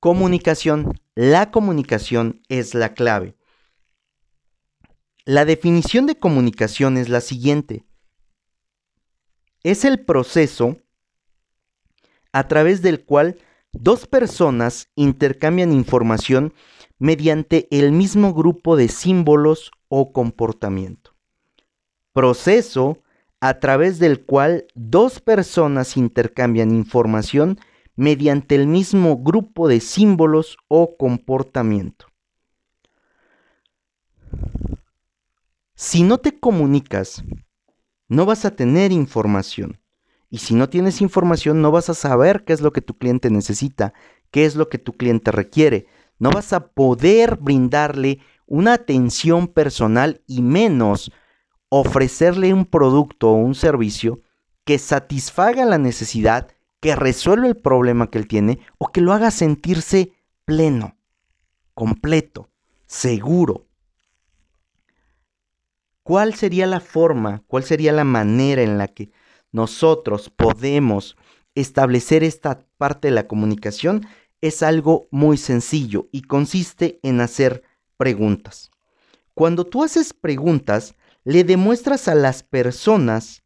Comunicación. 0.00 1.00
La 1.14 1.50
comunicación 1.50 2.42
es 2.50 2.74
la 2.74 2.92
clave. 2.92 3.34
La 5.24 5.46
definición 5.46 6.04
de 6.04 6.18
comunicación 6.18 6.98
es 6.98 7.08
la 7.08 7.22
siguiente. 7.22 7.86
Es 9.62 9.86
el 9.86 10.04
proceso 10.04 10.76
a 12.32 12.48
través 12.48 12.82
del 12.82 13.02
cual 13.02 13.38
dos 13.72 14.06
personas 14.06 14.90
intercambian 14.94 15.72
información 15.72 16.52
mediante 16.98 17.68
el 17.70 17.92
mismo 17.92 18.34
grupo 18.34 18.76
de 18.76 18.88
símbolos 18.88 19.70
o 19.88 20.12
comportamiento. 20.12 21.14
Proceso 22.12 23.02
a 23.40 23.60
través 23.60 23.98
del 23.98 24.24
cual 24.24 24.66
dos 24.74 25.20
personas 25.20 25.96
intercambian 25.96 26.70
información 26.70 27.58
mediante 27.94 28.54
el 28.54 28.66
mismo 28.66 29.18
grupo 29.18 29.68
de 29.68 29.80
símbolos 29.80 30.56
o 30.68 30.96
comportamiento. 30.96 32.06
Si 35.74 36.02
no 36.02 36.18
te 36.18 36.38
comunicas, 36.38 37.22
no 38.08 38.24
vas 38.24 38.44
a 38.44 38.56
tener 38.56 38.92
información. 38.92 39.80
Y 40.30 40.38
si 40.38 40.54
no 40.54 40.68
tienes 40.68 41.00
información, 41.00 41.60
no 41.62 41.70
vas 41.70 41.88
a 41.90 41.94
saber 41.94 42.44
qué 42.44 42.52
es 42.52 42.60
lo 42.60 42.72
que 42.72 42.80
tu 42.80 42.96
cliente 42.96 43.30
necesita, 43.30 43.92
qué 44.30 44.44
es 44.44 44.56
lo 44.56 44.68
que 44.68 44.78
tu 44.78 44.94
cliente 44.94 45.30
requiere. 45.30 45.86
No 46.18 46.30
vas 46.30 46.52
a 46.52 46.68
poder 46.68 47.36
brindarle 47.36 48.20
una 48.46 48.74
atención 48.74 49.48
personal 49.48 50.22
y 50.26 50.42
menos 50.42 51.10
ofrecerle 51.68 52.54
un 52.54 52.64
producto 52.64 53.30
o 53.30 53.34
un 53.34 53.54
servicio 53.54 54.20
que 54.64 54.78
satisfaga 54.78 55.64
la 55.64 55.78
necesidad, 55.78 56.48
que 56.80 56.96
resuelva 56.96 57.46
el 57.46 57.56
problema 57.56 58.10
que 58.10 58.18
él 58.18 58.28
tiene 58.28 58.60
o 58.78 58.88
que 58.88 59.00
lo 59.00 59.12
haga 59.12 59.30
sentirse 59.30 60.12
pleno, 60.44 60.96
completo, 61.74 62.50
seguro. 62.86 63.66
¿Cuál 66.02 66.34
sería 66.34 66.66
la 66.66 66.80
forma, 66.80 67.42
cuál 67.48 67.64
sería 67.64 67.92
la 67.92 68.04
manera 68.04 68.62
en 68.62 68.78
la 68.78 68.86
que 68.88 69.10
nosotros 69.50 70.30
podemos 70.30 71.16
establecer 71.54 72.22
esta 72.22 72.60
parte 72.76 73.08
de 73.08 73.14
la 73.14 73.26
comunicación? 73.26 74.06
Es 74.40 74.62
algo 74.62 75.08
muy 75.10 75.36
sencillo 75.36 76.08
y 76.12 76.22
consiste 76.22 77.00
en 77.02 77.20
hacer 77.20 77.62
preguntas. 77.96 78.70
Cuando 79.34 79.64
tú 79.64 79.82
haces 79.82 80.12
preguntas, 80.12 80.94
le 81.24 81.44
demuestras 81.44 82.08
a 82.08 82.14
las 82.14 82.42
personas 82.42 83.42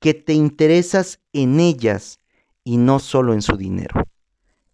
que 0.00 0.14
te 0.14 0.32
interesas 0.32 1.20
en 1.32 1.60
ellas 1.60 2.18
y 2.64 2.76
no 2.76 2.98
solo 2.98 3.34
en 3.34 3.42
su 3.42 3.56
dinero. 3.56 4.06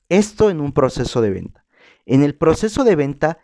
Esto 0.09 0.51
en 0.51 0.61
un 0.61 0.73
proceso 0.73 1.21
de 1.21 1.31
venta. 1.31 1.65
En 2.07 2.23
el 2.23 2.35
proceso 2.35 2.85
de 2.85 2.97
venta 2.97 3.39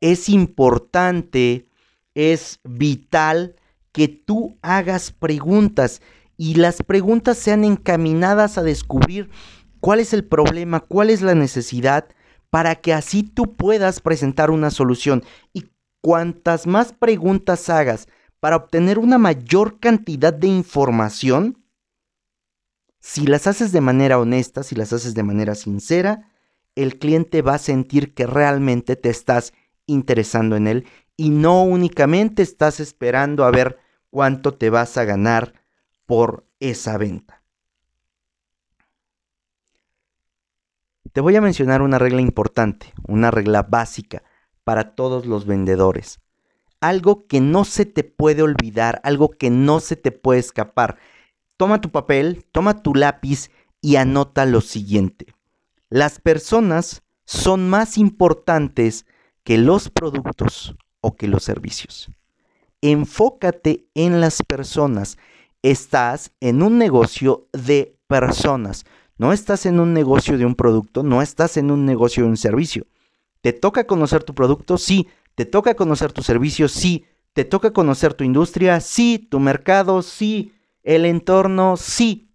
es 0.00 0.28
importante 0.28 1.68
es 2.14 2.60
vital 2.62 3.56
que 3.92 4.08
tú 4.08 4.58
hagas 4.62 5.12
preguntas 5.12 6.00
y 6.36 6.54
las 6.54 6.82
preguntas 6.82 7.38
sean 7.38 7.64
encaminadas 7.64 8.58
a 8.58 8.62
descubrir 8.62 9.30
cuál 9.84 10.00
es 10.00 10.14
el 10.14 10.24
problema, 10.24 10.80
cuál 10.80 11.10
es 11.10 11.20
la 11.20 11.34
necesidad, 11.34 12.06
para 12.48 12.76
que 12.76 12.94
así 12.94 13.22
tú 13.22 13.52
puedas 13.52 14.00
presentar 14.00 14.50
una 14.50 14.70
solución. 14.70 15.22
Y 15.52 15.66
cuantas 16.00 16.66
más 16.66 16.94
preguntas 16.94 17.68
hagas 17.68 18.08
para 18.40 18.56
obtener 18.56 18.98
una 18.98 19.18
mayor 19.18 19.78
cantidad 19.80 20.32
de 20.32 20.46
información, 20.46 21.62
si 22.98 23.26
las 23.26 23.46
haces 23.46 23.72
de 23.72 23.82
manera 23.82 24.18
honesta, 24.18 24.62
si 24.62 24.74
las 24.74 24.90
haces 24.94 25.12
de 25.12 25.22
manera 25.22 25.54
sincera, 25.54 26.30
el 26.76 26.98
cliente 26.98 27.42
va 27.42 27.56
a 27.56 27.58
sentir 27.58 28.14
que 28.14 28.26
realmente 28.26 28.96
te 28.96 29.10
estás 29.10 29.52
interesando 29.84 30.56
en 30.56 30.66
él 30.66 30.86
y 31.14 31.28
no 31.28 31.62
únicamente 31.62 32.42
estás 32.42 32.80
esperando 32.80 33.44
a 33.44 33.50
ver 33.50 33.78
cuánto 34.08 34.54
te 34.54 34.70
vas 34.70 34.96
a 34.96 35.04
ganar 35.04 35.52
por 36.06 36.46
esa 36.58 36.96
venta. 36.96 37.43
Te 41.12 41.20
voy 41.20 41.36
a 41.36 41.40
mencionar 41.40 41.82
una 41.82 41.98
regla 41.98 42.20
importante, 42.20 42.92
una 43.06 43.30
regla 43.30 43.62
básica 43.62 44.22
para 44.64 44.94
todos 44.94 45.26
los 45.26 45.46
vendedores. 45.46 46.20
Algo 46.80 47.26
que 47.26 47.40
no 47.40 47.64
se 47.64 47.86
te 47.86 48.04
puede 48.04 48.42
olvidar, 48.42 49.00
algo 49.04 49.30
que 49.30 49.50
no 49.50 49.80
se 49.80 49.96
te 49.96 50.12
puede 50.12 50.40
escapar. 50.40 50.98
Toma 51.56 51.80
tu 51.80 51.90
papel, 51.90 52.44
toma 52.50 52.82
tu 52.82 52.94
lápiz 52.94 53.50
y 53.80 53.96
anota 53.96 54.44
lo 54.46 54.60
siguiente. 54.60 55.26
Las 55.88 56.18
personas 56.18 57.02
son 57.24 57.68
más 57.68 57.96
importantes 57.96 59.06
que 59.44 59.58
los 59.58 59.90
productos 59.90 60.74
o 61.00 61.16
que 61.16 61.28
los 61.28 61.44
servicios. 61.44 62.10
Enfócate 62.80 63.86
en 63.94 64.20
las 64.20 64.42
personas. 64.42 65.18
Estás 65.62 66.32
en 66.40 66.62
un 66.62 66.78
negocio 66.78 67.48
de 67.52 67.98
personas. 68.08 68.84
No 69.16 69.32
estás 69.32 69.66
en 69.66 69.78
un 69.80 69.94
negocio 69.94 70.38
de 70.38 70.44
un 70.44 70.54
producto, 70.54 71.02
no 71.02 71.22
estás 71.22 71.56
en 71.56 71.70
un 71.70 71.86
negocio 71.86 72.24
de 72.24 72.30
un 72.30 72.36
servicio. 72.36 72.86
¿Te 73.40 73.52
toca 73.52 73.86
conocer 73.86 74.24
tu 74.24 74.34
producto? 74.34 74.78
Sí. 74.78 75.08
¿Te 75.34 75.44
toca 75.44 75.74
conocer 75.74 76.12
tu 76.12 76.22
servicio? 76.22 76.68
Sí. 76.68 77.04
¿Te 77.32 77.44
toca 77.44 77.72
conocer 77.72 78.14
tu 78.14 78.24
industria? 78.24 78.80
Sí. 78.80 79.28
¿Tu 79.30 79.38
mercado? 79.38 80.02
Sí. 80.02 80.52
¿El 80.82 81.04
entorno? 81.04 81.76
Sí. 81.76 82.30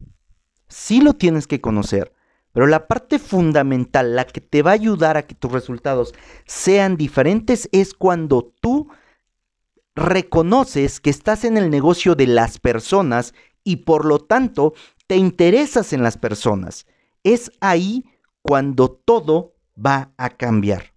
Sí 0.67 1.01
lo 1.01 1.13
tienes 1.13 1.47
que 1.47 1.61
conocer. 1.61 2.13
Pero 2.53 2.67
la 2.67 2.87
parte 2.87 3.19
fundamental, 3.19 4.15
la 4.15 4.25
que 4.25 4.41
te 4.41 4.61
va 4.61 4.71
a 4.71 4.75
ayudar 4.75 5.17
a 5.17 5.27
que 5.27 5.35
tus 5.35 5.51
resultados 5.51 6.13
sean 6.45 6.95
diferentes, 6.95 7.69
es 7.71 7.93
cuando 7.93 8.53
tú 8.61 8.89
reconoces 9.95 10.99
que 10.99 11.09
estás 11.09 11.43
en 11.43 11.57
el 11.57 11.69
negocio 11.69 12.15
de 12.15 12.27
las 12.27 12.59
personas 12.59 13.33
y 13.63 13.77
por 13.77 14.05
lo 14.05 14.19
tanto 14.19 14.73
te 15.09 15.15
interesas 15.15 15.91
en 15.91 16.03
las 16.03 16.19
personas. 16.19 16.85
Es 17.23 17.51
ahí 17.61 18.05
cuando 18.43 18.91
todo 18.91 19.55
va 19.75 20.13
a 20.17 20.29
cambiar. 20.29 20.93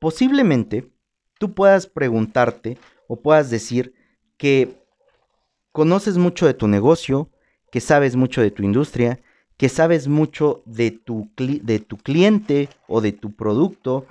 Posiblemente 0.00 0.90
tú 1.38 1.54
puedas 1.54 1.86
preguntarte 1.86 2.76
o 3.06 3.20
puedas 3.20 3.50
decir 3.50 3.94
que 4.36 4.82
conoces 5.70 6.18
mucho 6.18 6.46
de 6.46 6.54
tu 6.54 6.66
negocio, 6.66 7.30
que 7.70 7.80
sabes 7.80 8.16
mucho 8.16 8.42
de 8.42 8.50
tu 8.50 8.64
industria, 8.64 9.20
que 9.58 9.68
sabes 9.68 10.08
mucho 10.08 10.64
de 10.66 10.90
tu, 10.90 11.30
de 11.36 11.78
tu 11.78 11.98
cliente 11.98 12.68
o 12.88 13.00
de 13.00 13.12
tu 13.12 13.30
producto, 13.30 14.06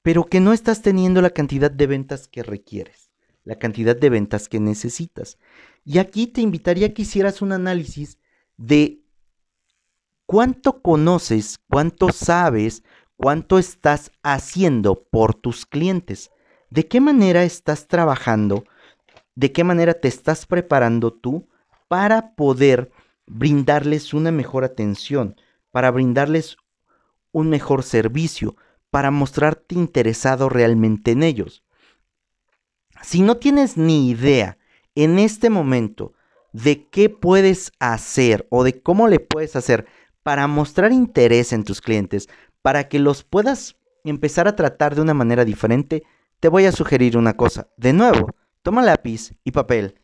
pero 0.00 0.24
que 0.24 0.40
no 0.40 0.54
estás 0.54 0.80
teniendo 0.80 1.20
la 1.20 1.30
cantidad 1.30 1.70
de 1.70 1.86
ventas 1.86 2.28
que 2.28 2.42
requieres, 2.42 3.07
la 3.48 3.58
cantidad 3.58 3.96
de 3.96 4.10
ventas 4.10 4.46
que 4.46 4.60
necesitas. 4.60 5.38
Y 5.82 5.96
aquí 5.96 6.26
te 6.26 6.42
invitaría 6.42 6.92
que 6.92 7.00
hicieras 7.00 7.40
un 7.40 7.52
análisis 7.52 8.18
de 8.58 9.00
cuánto 10.26 10.82
conoces, 10.82 11.58
cuánto 11.70 12.12
sabes, 12.12 12.82
cuánto 13.16 13.58
estás 13.58 14.12
haciendo 14.22 15.02
por 15.10 15.32
tus 15.32 15.64
clientes, 15.64 16.30
de 16.68 16.88
qué 16.88 17.00
manera 17.00 17.42
estás 17.42 17.88
trabajando, 17.88 18.64
de 19.34 19.50
qué 19.50 19.64
manera 19.64 19.94
te 19.94 20.08
estás 20.08 20.44
preparando 20.44 21.10
tú 21.10 21.48
para 21.88 22.34
poder 22.34 22.92
brindarles 23.26 24.12
una 24.12 24.30
mejor 24.30 24.62
atención, 24.62 25.36
para 25.70 25.90
brindarles 25.90 26.58
un 27.32 27.48
mejor 27.48 27.82
servicio, 27.82 28.56
para 28.90 29.10
mostrarte 29.10 29.74
interesado 29.74 30.50
realmente 30.50 31.12
en 31.12 31.22
ellos. 31.22 31.64
Si 33.02 33.22
no 33.22 33.36
tienes 33.36 33.76
ni 33.76 34.10
idea 34.10 34.58
en 34.94 35.18
este 35.18 35.50
momento 35.50 36.12
de 36.52 36.88
qué 36.88 37.08
puedes 37.08 37.72
hacer 37.78 38.46
o 38.50 38.64
de 38.64 38.80
cómo 38.80 39.08
le 39.08 39.20
puedes 39.20 39.56
hacer 39.56 39.86
para 40.22 40.46
mostrar 40.46 40.92
interés 40.92 41.52
en 41.52 41.64
tus 41.64 41.80
clientes, 41.80 42.28
para 42.62 42.88
que 42.88 42.98
los 42.98 43.24
puedas 43.24 43.76
empezar 44.04 44.48
a 44.48 44.56
tratar 44.56 44.94
de 44.94 45.02
una 45.02 45.14
manera 45.14 45.44
diferente, 45.44 46.02
te 46.40 46.48
voy 46.48 46.66
a 46.66 46.72
sugerir 46.72 47.16
una 47.16 47.34
cosa. 47.34 47.68
De 47.76 47.92
nuevo, 47.92 48.30
toma 48.62 48.82
lápiz 48.82 49.32
y 49.44 49.52
papel 49.52 50.00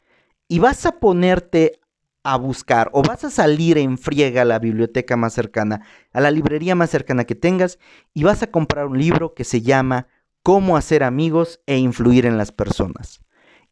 y 0.49 0.59
vas 0.59 0.87
a 0.87 0.99
ponerte 1.01 1.81
a 2.23 2.37
buscar 2.37 2.91
o 2.93 3.03
vas 3.03 3.25
a 3.25 3.31
salir 3.31 3.77
en 3.77 3.99
friega 3.99 4.43
a 4.43 4.47
la 4.47 4.59
biblioteca 4.59 5.17
más 5.17 5.35
cercana, 5.35 5.83
a 6.13 6.21
la 6.21 6.31
librería 6.31 6.75
más 6.75 6.91
cercana 6.91 7.25
que 7.25 7.35
tengas 7.35 7.79
y 8.15 8.25
vas 8.25 8.43
a 8.43 8.51
comprar 8.51 8.87
un 8.87 8.99
libro 8.99 9.35
que 9.35 9.45
se 9.45 9.61
llama 9.61 10.09
Cómo 10.45 10.77
hacer 10.77 11.03
amigos 11.03 11.61
e 11.67 11.79
influir 11.79 12.27
en 12.27 12.39
las 12.39 12.53
personas. 12.53 13.21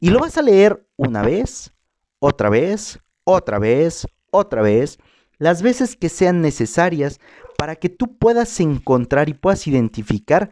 Y 0.00 0.10
lo 0.10 0.18
vas 0.18 0.38
a 0.38 0.42
leer 0.42 0.88
una 0.96 1.22
vez, 1.22 1.72
otra 2.18 2.48
vez, 2.48 2.98
otra 3.24 3.60
vez, 3.60 4.06
otra 4.30 4.62
vez, 4.62 4.98
las 5.36 5.60
veces 5.60 5.96
que 5.96 6.08
sean 6.08 6.40
necesarias 6.40 7.20
para 7.58 7.76
que 7.76 7.90
tú 7.90 8.16
puedas 8.16 8.58
encontrar 8.58 9.28
y 9.28 9.34
puedas 9.34 9.66
identificar 9.66 10.50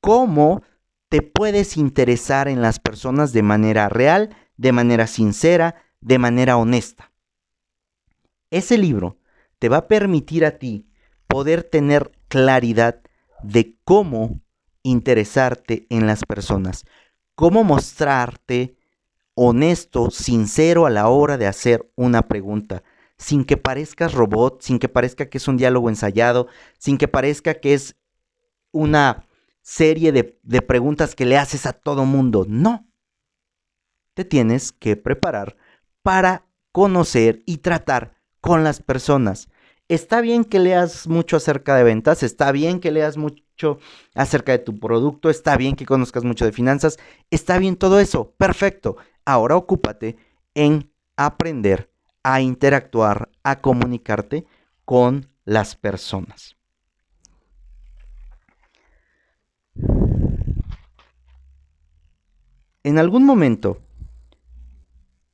cómo 0.00 0.62
te 1.08 1.22
puedes 1.22 1.78
interesar 1.78 2.46
en 2.46 2.60
las 2.60 2.78
personas 2.78 3.32
de 3.32 3.42
manera 3.42 3.88
real, 3.88 4.36
de 4.58 4.72
manera 4.72 5.06
sincera, 5.06 5.76
de 6.00 6.18
manera 6.18 6.58
honesta. 6.58 7.10
Ese 8.50 8.76
libro 8.76 9.18
te 9.58 9.70
va 9.70 9.78
a 9.78 9.88
permitir 9.88 10.44
a 10.44 10.58
ti 10.58 10.86
poder 11.26 11.62
tener 11.62 12.12
claridad 12.28 13.00
de 13.42 13.78
cómo 13.84 14.43
interesarte 14.84 15.86
en 15.90 16.06
las 16.06 16.24
personas, 16.24 16.84
cómo 17.34 17.64
mostrarte 17.64 18.76
honesto, 19.34 20.12
sincero 20.12 20.86
a 20.86 20.90
la 20.90 21.08
hora 21.08 21.36
de 21.36 21.48
hacer 21.48 21.90
una 21.96 22.22
pregunta, 22.28 22.84
sin 23.18 23.44
que 23.44 23.56
parezcas 23.56 24.12
robot, 24.12 24.62
sin 24.62 24.78
que 24.78 24.88
parezca 24.88 25.28
que 25.28 25.38
es 25.38 25.48
un 25.48 25.56
diálogo 25.56 25.88
ensayado, 25.88 26.46
sin 26.78 26.98
que 26.98 27.08
parezca 27.08 27.54
que 27.54 27.74
es 27.74 27.96
una 28.70 29.26
serie 29.62 30.12
de, 30.12 30.62
preguntas 30.62 31.14
que 31.14 31.24
le 31.24 31.38
haces 31.38 31.66
a 31.66 31.72
todo 31.72 32.04
mundo. 32.04 32.44
No. 32.48 32.86
Te 34.12 34.24
tienes 34.24 34.72
que 34.72 34.96
preparar 34.96 35.56
para 36.02 36.46
conocer 36.70 37.42
y 37.46 37.58
tratar 37.58 38.14
con 38.40 38.62
las 38.62 38.80
personas. 38.80 39.48
Está 39.88 40.22
bien 40.22 40.44
que 40.44 40.60
leas 40.60 41.06
mucho 41.08 41.36
acerca 41.36 41.76
de 41.76 41.84
ventas, 41.84 42.22
está 42.22 42.52
bien 42.52 42.80
que 42.80 42.90
leas 42.90 43.18
mucho 43.18 43.78
acerca 44.14 44.52
de 44.52 44.58
tu 44.58 44.78
producto, 44.78 45.28
está 45.28 45.58
bien 45.58 45.76
que 45.76 45.84
conozcas 45.84 46.24
mucho 46.24 46.46
de 46.46 46.52
finanzas, 46.52 46.98
está 47.30 47.58
bien 47.58 47.76
todo 47.76 48.00
eso, 48.00 48.30
perfecto. 48.38 48.96
Ahora 49.26 49.56
ocúpate 49.56 50.16
en 50.54 50.90
aprender 51.16 51.90
a 52.22 52.40
interactuar, 52.40 53.28
a 53.42 53.60
comunicarte 53.60 54.46
con 54.86 55.28
las 55.44 55.76
personas. 55.76 56.56
En 62.82 62.98
algún 62.98 63.24
momento 63.24 63.82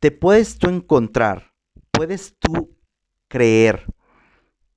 te 0.00 0.10
puedes 0.10 0.58
tú 0.58 0.68
encontrar, 0.68 1.52
puedes 1.92 2.34
tú 2.38 2.76
creer 3.28 3.86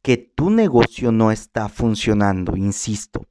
que 0.03 0.17
tu 0.17 0.49
negocio 0.49 1.11
no 1.11 1.31
está 1.31 1.69
funcionando, 1.69 2.55
insisto. 2.57 3.25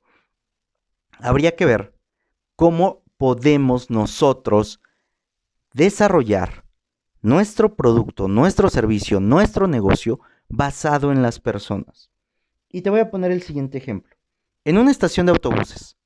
Habría 1.18 1.54
que 1.54 1.66
ver 1.66 1.94
cómo 2.56 3.04
podemos 3.18 3.90
nosotros 3.90 4.80
desarrollar 5.74 6.64
nuestro 7.20 7.76
producto, 7.76 8.26
nuestro 8.26 8.70
servicio, 8.70 9.20
nuestro 9.20 9.68
negocio 9.68 10.18
basado 10.48 11.12
en 11.12 11.22
las 11.22 11.38
personas. 11.38 12.10
Y 12.70 12.80
te 12.80 12.90
voy 12.90 13.00
a 13.00 13.10
poner 13.10 13.30
el 13.32 13.42
siguiente 13.42 13.76
ejemplo. 13.76 14.16
En 14.64 14.78
una 14.78 14.90
estación 14.90 15.26
de 15.26 15.32
autobuses 15.32 15.98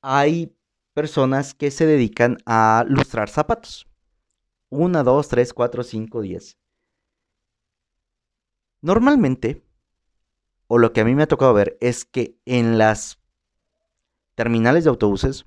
hay 0.00 0.56
personas 0.94 1.54
que 1.54 1.72
se 1.72 1.86
dedican 1.86 2.38
a 2.46 2.84
lustrar 2.86 3.28
zapatos. 3.28 3.88
Una, 4.68 5.02
dos, 5.02 5.28
tres, 5.28 5.52
cuatro, 5.52 5.82
cinco, 5.82 6.22
diez. 6.22 6.56
Normalmente, 8.80 9.64
o 10.72 10.78
lo 10.78 10.92
que 10.92 11.02
a 11.02 11.04
mí 11.04 11.14
me 11.14 11.24
ha 11.24 11.28
tocado 11.28 11.52
ver, 11.52 11.76
es 11.80 12.04
que 12.04 12.36
en 12.46 12.78
las 12.78 13.18
terminales 14.34 14.84
de 14.84 14.90
autobuses 14.90 15.44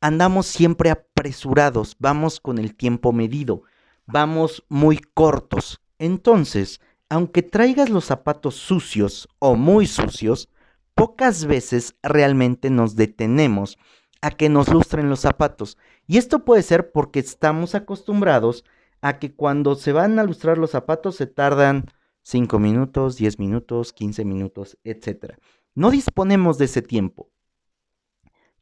andamos 0.00 0.46
siempre 0.46 0.90
apresurados, 0.90 1.96
vamos 1.98 2.38
con 2.38 2.58
el 2.58 2.74
tiempo 2.76 3.12
medido 3.12 3.62
vamos 4.08 4.64
muy 4.68 4.98
cortos. 4.98 5.80
Entonces, 5.98 6.80
aunque 7.08 7.42
traigas 7.42 7.90
los 7.90 8.06
zapatos 8.06 8.56
sucios 8.56 9.28
o 9.38 9.54
muy 9.54 9.86
sucios, 9.86 10.48
pocas 10.94 11.44
veces 11.44 11.94
realmente 12.02 12.70
nos 12.70 12.96
detenemos 12.96 13.78
a 14.20 14.30
que 14.32 14.48
nos 14.48 14.68
lustren 14.68 15.08
los 15.08 15.20
zapatos. 15.20 15.78
Y 16.06 16.18
esto 16.18 16.44
puede 16.44 16.62
ser 16.62 16.90
porque 16.90 17.20
estamos 17.20 17.74
acostumbrados 17.74 18.64
a 19.00 19.18
que 19.18 19.32
cuando 19.32 19.76
se 19.76 19.92
van 19.92 20.18
a 20.18 20.24
lustrar 20.24 20.58
los 20.58 20.70
zapatos 20.70 21.14
se 21.14 21.26
tardan 21.26 21.84
5 22.28 22.58
minutos, 22.58 23.16
10 23.16 23.38
minutos, 23.38 23.94
15 23.94 24.26
minutos, 24.26 24.76
etc. 24.84 25.38
No 25.74 25.90
disponemos 25.90 26.58
de 26.58 26.66
ese 26.66 26.82
tiempo. 26.82 27.30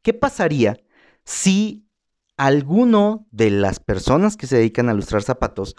¿Qué 0.01 0.13
pasaría 0.13 0.77
si 1.25 1.85
alguno 2.37 3.27
de 3.31 3.49
las 3.49 3.81
personas 3.81 4.37
que 4.37 4.47
se 4.47 4.55
dedican 4.55 4.87
a 4.87 4.93
lustrar 4.93 5.21
zapatos 5.21 5.75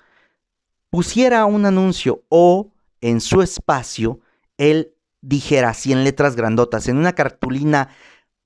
pusiera 0.91 1.47
un 1.47 1.65
anuncio 1.65 2.27
o 2.29 2.75
en 3.01 3.23
su 3.23 3.41
espacio 3.41 4.21
él 4.59 4.95
dijera 5.23 5.71
así 5.71 5.91
en 5.91 6.05
letras 6.05 6.37
grandotas, 6.37 6.89
en 6.89 6.99
una 6.99 7.15
cartulina 7.15 7.89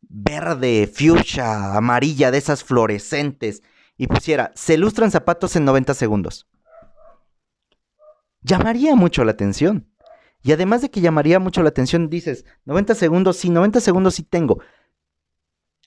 verde, 0.03 0.87
fuchsia, 0.87 1.75
amarilla, 1.75 2.31
de 2.31 2.39
esas 2.39 2.63
fluorescentes, 2.63 3.65
y 3.97 4.07
pusiera, 4.07 4.53
se 4.55 4.77
lustran 4.77 5.11
zapatos 5.11 5.57
en 5.57 5.65
90 5.65 5.95
segundos. 5.95 6.47
Llamaría 8.43 8.95
mucho 8.95 9.25
la 9.25 9.33
atención. 9.33 9.89
Y 10.43 10.53
además 10.53 10.83
de 10.83 10.91
que 10.91 11.01
llamaría 11.01 11.39
mucho 11.39 11.63
la 11.63 11.69
atención, 11.69 12.11
dices, 12.11 12.45
90 12.65 12.95
segundos, 12.95 13.37
sí, 13.37 13.49
90 13.51 13.81
segundos 13.81 14.17
sí 14.17 14.25
tengo. 14.25 14.61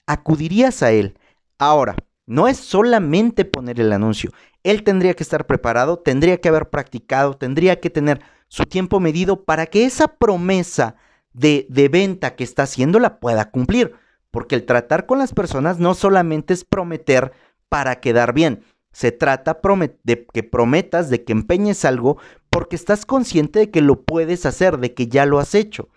Acudirías 0.06 0.82
a 0.82 0.92
él. 0.92 1.18
Ahora, 1.58 1.94
no 2.24 2.48
es 2.48 2.56
solamente 2.56 3.44
poner 3.44 3.80
el 3.80 3.92
anuncio. 3.92 4.30
Él 4.62 4.82
tendría 4.82 5.14
que 5.14 5.22
estar 5.22 5.46
preparado, 5.46 5.98
tendría 5.98 6.40
que 6.40 6.48
haber 6.48 6.70
practicado, 6.70 7.36
tendría 7.36 7.80
que 7.80 7.90
tener 7.90 8.20
su 8.48 8.64
tiempo 8.64 8.98
medido 8.98 9.44
para 9.44 9.66
que 9.66 9.84
esa 9.84 10.08
promesa 10.08 10.96
de, 11.32 11.66
de 11.68 11.88
venta 11.88 12.34
que 12.34 12.44
está 12.44 12.62
haciendo 12.62 12.98
la 12.98 13.20
pueda 13.20 13.50
cumplir. 13.50 13.94
Porque 14.30 14.54
el 14.54 14.64
tratar 14.64 15.06
con 15.06 15.18
las 15.18 15.34
personas 15.34 15.78
no 15.78 15.94
solamente 15.94 16.54
es 16.54 16.64
prometer 16.64 17.32
para 17.68 18.00
quedar 18.00 18.32
bien. 18.32 18.64
Se 18.92 19.12
trata 19.12 19.60
de 20.04 20.26
que 20.32 20.42
prometas, 20.42 21.10
de 21.10 21.22
que 21.22 21.32
empeñes 21.32 21.84
algo, 21.84 22.16
porque 22.56 22.76
estás 22.76 23.04
consciente 23.04 23.58
de 23.58 23.70
que 23.70 23.82
lo 23.82 24.00
puedes 24.06 24.46
hacer, 24.46 24.78
de 24.78 24.94
que 24.94 25.08
ya 25.08 25.26
lo 25.26 25.40
has 25.40 25.54
hecho. 25.54 25.90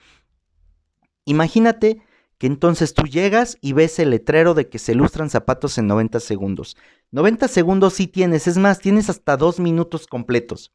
Imagínate 1.24 2.02
que 2.38 2.48
entonces 2.48 2.94
tú 2.94 3.04
llegas 3.04 3.58
y 3.62 3.72
ves 3.72 3.98
el 3.98 4.10
letrero 4.10 4.54
de 4.54 4.68
que 4.68 4.78
se 4.78 4.94
lustran 4.94 5.30
zapatos 5.30 5.78
en 5.78 5.88
90 5.88 6.20
segundos. 6.20 6.76
90 7.12 7.48
segundos 7.48 7.94
sí 7.94 8.08
tienes, 8.08 8.46
es 8.46 8.58
más, 8.58 8.80
tienes 8.80 9.10
hasta 9.10 9.38
dos 9.38 9.62
minutos 9.62 10.06
completos. 10.06 10.74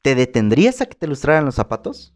¿Te 0.00 0.16
detendrías 0.16 0.80
a 0.80 0.86
que 0.86 0.96
te 0.96 1.06
lustraran 1.06 1.44
los 1.44 1.54
zapatos? 1.54 2.12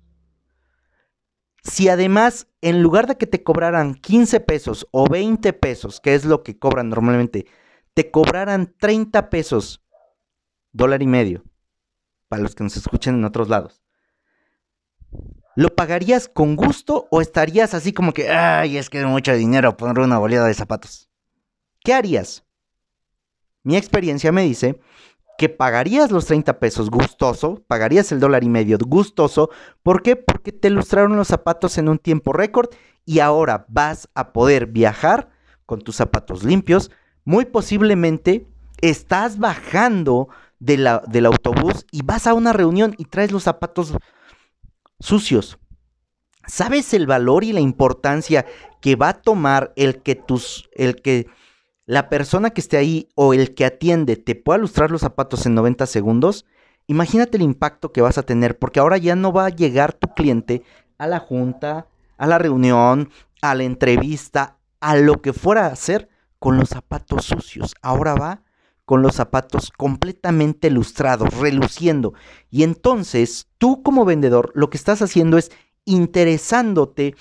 Si 1.62 1.88
además, 1.88 2.48
en 2.60 2.82
lugar 2.82 3.06
de 3.06 3.18
que 3.18 3.28
te 3.28 3.44
cobraran 3.44 3.94
15 3.94 4.40
pesos 4.40 4.88
o 4.90 5.08
20 5.08 5.52
pesos, 5.52 6.00
que 6.00 6.16
es 6.16 6.24
lo 6.24 6.42
que 6.42 6.58
cobran 6.58 6.88
normalmente, 6.88 7.46
te 7.94 8.10
cobraran 8.10 8.74
30 8.80 9.30
pesos, 9.30 9.80
dólar 10.72 11.04
y 11.04 11.06
medio, 11.06 11.44
para 12.36 12.42
los 12.42 12.54
que 12.54 12.64
nos 12.64 12.76
escuchen 12.76 13.14
en 13.14 13.24
otros 13.24 13.48
lados, 13.48 13.82
¿Lo 15.58 15.74
pagarías 15.74 16.28
con 16.28 16.54
gusto 16.54 17.08
o 17.10 17.22
estarías 17.22 17.72
así 17.72 17.94
como 17.94 18.12
que, 18.12 18.28
ay, 18.28 18.76
es 18.76 18.90
que 18.90 19.00
es 19.00 19.06
mucho 19.06 19.32
dinero 19.32 19.74
poner 19.78 20.00
una 20.00 20.18
boleada 20.18 20.48
de 20.48 20.52
zapatos? 20.52 21.08
¿Qué 21.82 21.94
harías? 21.94 22.44
Mi 23.62 23.78
experiencia 23.78 24.32
me 24.32 24.42
dice 24.42 24.78
que 25.38 25.48
pagarías 25.48 26.10
los 26.10 26.26
30 26.26 26.58
pesos 26.58 26.90
gustoso, 26.90 27.64
pagarías 27.66 28.12
el 28.12 28.20
dólar 28.20 28.44
y 28.44 28.50
medio 28.50 28.76
gustoso. 28.86 29.48
¿Por 29.82 30.02
qué? 30.02 30.14
Porque 30.14 30.52
te 30.52 30.68
ilustraron 30.68 31.16
los 31.16 31.28
zapatos 31.28 31.78
en 31.78 31.88
un 31.88 31.98
tiempo 31.98 32.34
récord 32.34 32.68
y 33.06 33.20
ahora 33.20 33.64
vas 33.68 34.10
a 34.14 34.34
poder 34.34 34.66
viajar 34.66 35.30
con 35.64 35.80
tus 35.80 35.96
zapatos 35.96 36.44
limpios. 36.44 36.90
Muy 37.24 37.46
posiblemente 37.46 38.46
estás 38.82 39.38
bajando 39.38 40.28
del 40.58 41.26
autobús 41.26 41.86
y 41.90 42.02
vas 42.02 42.26
a 42.26 42.34
una 42.34 42.52
reunión 42.52 42.94
y 42.98 43.04
traes 43.04 43.32
los 43.32 43.44
zapatos 43.44 43.94
sucios. 45.00 45.58
¿Sabes 46.46 46.94
el 46.94 47.06
valor 47.06 47.44
y 47.44 47.52
la 47.52 47.60
importancia 47.60 48.46
que 48.80 48.96
va 48.96 49.10
a 49.10 49.20
tomar 49.20 49.72
el 49.76 50.02
que 50.02 50.14
tus, 50.14 50.68
el 50.72 51.02
que 51.02 51.26
la 51.86 52.08
persona 52.08 52.50
que 52.50 52.60
esté 52.60 52.76
ahí 52.76 53.08
o 53.14 53.34
el 53.34 53.54
que 53.54 53.64
atiende 53.64 54.16
te 54.16 54.34
pueda 54.34 54.58
lustrar 54.58 54.90
los 54.90 55.00
zapatos 55.00 55.44
en 55.46 55.54
90 55.54 55.86
segundos? 55.86 56.46
Imagínate 56.86 57.36
el 57.36 57.42
impacto 57.42 57.92
que 57.92 58.00
vas 58.00 58.16
a 58.16 58.22
tener, 58.22 58.58
porque 58.58 58.78
ahora 58.78 58.96
ya 58.96 59.16
no 59.16 59.32
va 59.32 59.46
a 59.46 59.50
llegar 59.50 59.92
tu 59.92 60.08
cliente 60.14 60.62
a 60.98 61.08
la 61.08 61.18
junta, 61.18 61.88
a 62.16 62.26
la 62.28 62.38
reunión, 62.38 63.10
a 63.42 63.54
la 63.56 63.64
entrevista, 63.64 64.58
a 64.80 64.96
lo 64.96 65.20
que 65.20 65.32
fuera 65.32 65.66
a 65.66 65.72
hacer 65.72 66.08
con 66.38 66.58
los 66.58 66.68
zapatos 66.68 67.24
sucios. 67.24 67.74
Ahora 67.82 68.14
va 68.14 68.42
con 68.86 69.02
los 69.02 69.16
zapatos 69.16 69.70
completamente 69.76 70.70
lustrados, 70.70 71.34
reluciendo. 71.34 72.14
Y 72.50 72.62
entonces 72.62 73.48
tú 73.58 73.82
como 73.82 74.06
vendedor 74.06 74.52
lo 74.54 74.70
que 74.70 74.78
estás 74.78 75.02
haciendo 75.02 75.36
es 75.36 75.50
interesándote 75.84 77.16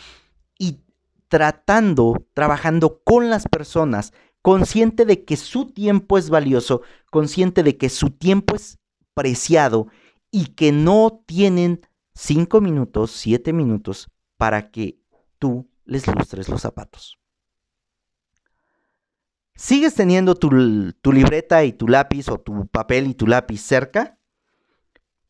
y 0.57 0.79
tratando, 1.27 2.25
trabajando 2.33 3.01
con 3.03 3.29
las 3.29 3.47
personas, 3.47 4.13
consciente 4.41 5.05
de 5.05 5.25
que 5.25 5.37
su 5.37 5.71
tiempo 5.71 6.19
es 6.19 6.29
valioso, 6.29 6.81
consciente 7.11 7.63
de 7.63 7.77
que 7.77 7.89
su 7.89 8.11
tiempo 8.11 8.55
es 8.55 8.77
preciado 9.15 9.87
y 10.29 10.47
que 10.47 10.71
no 10.71 11.23
tienen 11.25 11.81
cinco 12.13 12.61
minutos, 12.61 13.11
siete 13.11 13.53
minutos 13.53 14.07
para 14.37 14.69
que 14.69 14.99
tú 15.39 15.67
les 15.83 16.05
lustres 16.07 16.47
los 16.47 16.61
zapatos. 16.61 17.17
¿Sigues 19.55 19.95
teniendo 19.95 20.35
tu, 20.35 20.51
libreta 20.51 21.63
y 21.63 21.71
tu 21.71 21.87
lápiz 21.87 22.27
o 22.27 22.37
tu 22.37 22.67
papel 22.67 23.07
y 23.07 23.13
tu 23.13 23.25
lápiz 23.25 23.61
cerca? 23.61 24.17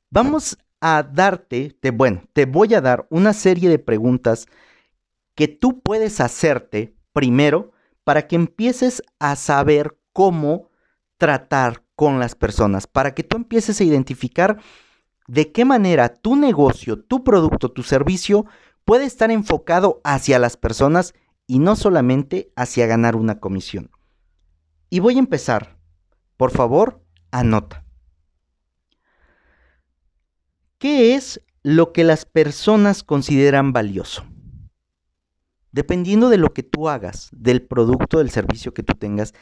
Vamos 0.10 0.58
a 0.82 1.04
darte, 1.04 1.78
te, 1.80 1.92
bueno, 1.92 2.24
te 2.34 2.46
voy 2.46 2.74
a 2.74 2.82
dar 2.82 3.06
una 3.12 3.34
serie 3.34 3.70
de 3.70 3.78
preguntas 3.78 4.48
que 5.36 5.48
tú 5.48 5.80
puedes 5.82 6.20
hacerte 6.22 6.96
primero 7.14 7.72
para 8.04 8.28
que 8.28 8.36
empieces 8.36 9.04
a 9.20 9.36
saber 9.36 9.96
cómo 10.12 10.70
tratar 11.18 11.84
con 11.96 12.20
las 12.20 12.34
personas, 12.34 12.88
para 12.88 13.14
que 13.14 13.24
tú 13.24 13.38
empieces 13.38 13.80
a 13.80 13.84
identificar 13.84 14.60
de 15.28 15.52
qué 15.52 15.66
manera 15.66 16.10
tu 16.10 16.36
negocio, 16.36 17.00
tu 17.00 17.24
producto, 17.24 17.72
tu 17.72 17.84
servicio 17.84 18.46
puede 18.86 19.06
estar 19.06 19.30
enfocado 19.30 20.02
hacia 20.04 20.40
las 20.40 20.58
personas 20.58 21.14
y 21.48 21.60
no 21.60 21.76
solamente 21.76 22.52
hacia 22.56 22.88
ganar 22.88 23.16
una 23.16 23.40
comisión. 23.40 23.95
Y 24.96 25.02
voy 25.02 25.18
a 25.18 25.20
empezar. 25.20 25.78
Por 26.38 26.52
favor, 26.52 27.04
anota. 27.30 27.84
¿Qué 30.78 31.16
es 31.16 31.42
lo 31.64 31.92
que 31.92 32.06
las 32.06 32.24
personas 32.24 33.04
consideran 33.04 33.74
valioso? 33.74 34.24
Dependiendo 35.74 36.30
de 36.30 36.38
lo 36.38 36.54
que 36.54 36.64
tú 36.64 36.88
hagas, 36.88 37.28
del 37.34 37.62
producto, 37.62 38.20
del 38.20 38.30
servicio 38.30 38.74
que 38.74 38.84
tú 38.84 38.94
tengas, 38.94 39.34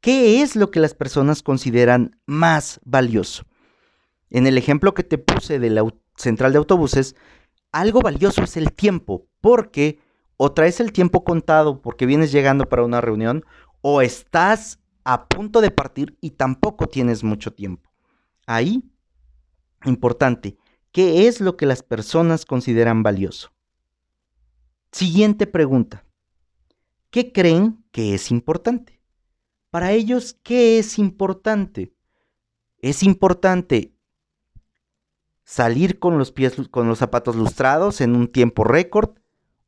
¿qué 0.00 0.42
es 0.42 0.56
lo 0.56 0.72
que 0.72 0.80
las 0.80 0.94
personas 0.94 1.44
consideran 1.44 2.20
más 2.26 2.80
valioso? 2.84 3.44
En 4.28 4.48
el 4.48 4.58
ejemplo 4.58 4.92
que 4.92 5.04
te 5.04 5.18
puse 5.18 5.60
de 5.60 5.70
la 5.70 5.84
central 6.16 6.50
de 6.50 6.58
autobuses, 6.58 7.14
algo 7.70 8.00
valioso 8.00 8.42
es 8.42 8.56
el 8.56 8.72
tiempo, 8.72 9.28
porque 9.40 10.00
o 10.36 10.50
traes 10.50 10.80
el 10.80 10.90
tiempo 10.90 11.22
contado 11.22 11.80
porque 11.80 12.06
vienes 12.06 12.32
llegando 12.32 12.68
para 12.68 12.82
una 12.82 13.00
reunión, 13.00 13.44
o 13.82 14.02
estás 14.02 14.80
a 15.06 15.28
punto 15.28 15.60
de 15.60 15.70
partir 15.70 16.18
y 16.20 16.30
tampoco 16.30 16.88
tienes 16.88 17.22
mucho 17.22 17.52
tiempo. 17.52 17.90
Ahí, 18.44 18.82
importante, 19.84 20.56
¿qué 20.90 21.28
es 21.28 21.40
lo 21.40 21.56
que 21.56 21.64
las 21.64 21.82
personas 21.82 22.44
consideran 22.44 23.04
valioso? 23.04 23.52
Siguiente 24.90 25.46
pregunta. 25.46 26.04
¿Qué 27.10 27.32
creen 27.32 27.84
que 27.92 28.14
es 28.14 28.32
importante? 28.32 29.00
Para 29.70 29.92
ellos, 29.92 30.36
¿qué 30.42 30.80
es 30.80 30.98
importante? 30.98 31.94
¿Es 32.78 33.04
importante 33.04 33.94
salir 35.44 36.00
con 36.00 36.18
los 36.18 36.32
pies 36.32 36.56
con 36.70 36.88
los 36.88 36.98
zapatos 36.98 37.36
lustrados 37.36 38.00
en 38.00 38.16
un 38.16 38.26
tiempo 38.26 38.64
récord 38.64 39.10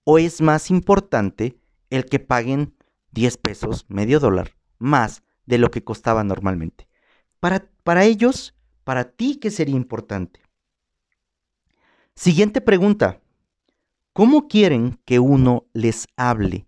o 0.03 0.19
es 0.19 0.41
más 0.41 0.71
importante 0.71 1.61
el 1.91 2.07
que 2.07 2.19
paguen 2.19 2.75
10 3.13 3.37
pesos, 3.37 3.87
medio 3.89 4.19
dólar 4.19 4.59
más 4.79 5.23
de 5.49 5.57
lo 5.57 5.71
que 5.71 5.83
costaba 5.83 6.23
normalmente. 6.25 6.87
Para, 7.41 7.71
para 7.83 8.05
ellos, 8.05 8.55
para 8.85 9.05
ti, 9.05 9.37
¿qué 9.37 9.51
sería 9.51 9.77
importante? 9.77 10.43
Siguiente 12.15 12.61
pregunta. 12.61 13.23
¿Cómo 14.13 14.47
quieren 14.47 15.01
que 15.07 15.19
uno 15.19 15.65
les 15.73 16.07
hable? 16.17 16.67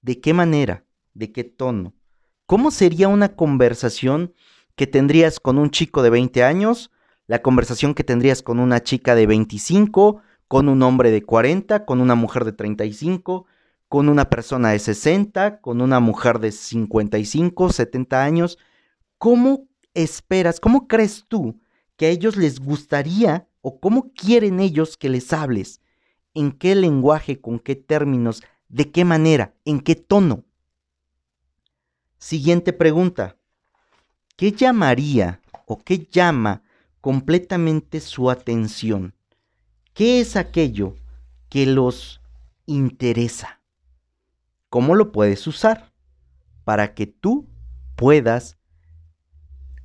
¿De 0.00 0.20
qué 0.20 0.32
manera? 0.32 0.84
¿De 1.14 1.32
qué 1.32 1.42
tono? 1.42 1.94
¿Cómo 2.46 2.70
sería 2.70 3.08
una 3.08 3.34
conversación 3.34 4.34
que 4.76 4.86
tendrías 4.86 5.40
con 5.40 5.58
un 5.58 5.70
chico 5.70 6.02
de 6.02 6.10
20 6.10 6.44
años? 6.44 6.92
La 7.26 7.42
conversación 7.42 7.94
que 7.94 8.04
tendrías 8.04 8.42
con 8.42 8.60
una 8.60 8.84
chica 8.84 9.16
de 9.16 9.26
25, 9.26 10.22
con 10.46 10.68
un 10.68 10.82
hombre 10.82 11.10
de 11.10 11.22
40, 11.22 11.84
con 11.84 12.00
una 12.00 12.14
mujer 12.14 12.44
de 12.44 12.52
35, 12.52 13.46
con 13.88 14.08
una 14.08 14.28
persona 14.28 14.70
de 14.70 14.78
60, 14.78 15.60
con 15.60 15.80
una 15.80 16.00
mujer 16.00 16.38
de 16.38 16.52
55, 16.52 17.72
70 17.72 18.22
años. 18.22 18.58
¿Cómo 19.16 19.66
esperas, 19.94 20.60
cómo 20.60 20.86
crees 20.86 21.24
tú 21.26 21.60
que 21.96 22.06
a 22.06 22.10
ellos 22.10 22.36
les 22.36 22.60
gustaría 22.60 23.48
o 23.62 23.80
cómo 23.80 24.12
quieren 24.12 24.60
ellos 24.60 24.96
que 24.96 25.08
les 25.08 25.32
hables? 25.32 25.80
¿En 26.34 26.52
qué 26.52 26.74
lenguaje, 26.74 27.40
con 27.40 27.58
qué 27.58 27.74
términos, 27.74 28.42
de 28.68 28.90
qué 28.90 29.04
manera, 29.04 29.54
en 29.64 29.80
qué 29.80 29.96
tono? 29.96 30.44
Siguiente 32.18 32.72
pregunta. 32.72 33.36
¿Qué 34.36 34.52
llamaría 34.52 35.40
o 35.66 35.78
qué 35.78 36.06
llama 36.10 36.62
completamente 37.00 38.00
su 38.00 38.30
atención? 38.30 39.14
¿Qué 39.94 40.20
es 40.20 40.36
aquello 40.36 40.94
que 41.48 41.66
los 41.66 42.20
interesa? 42.66 43.57
¿Cómo 44.70 44.94
lo 44.94 45.12
puedes 45.12 45.46
usar? 45.46 45.92
Para 46.64 46.94
que 46.94 47.06
tú 47.06 47.48
puedas 47.96 48.58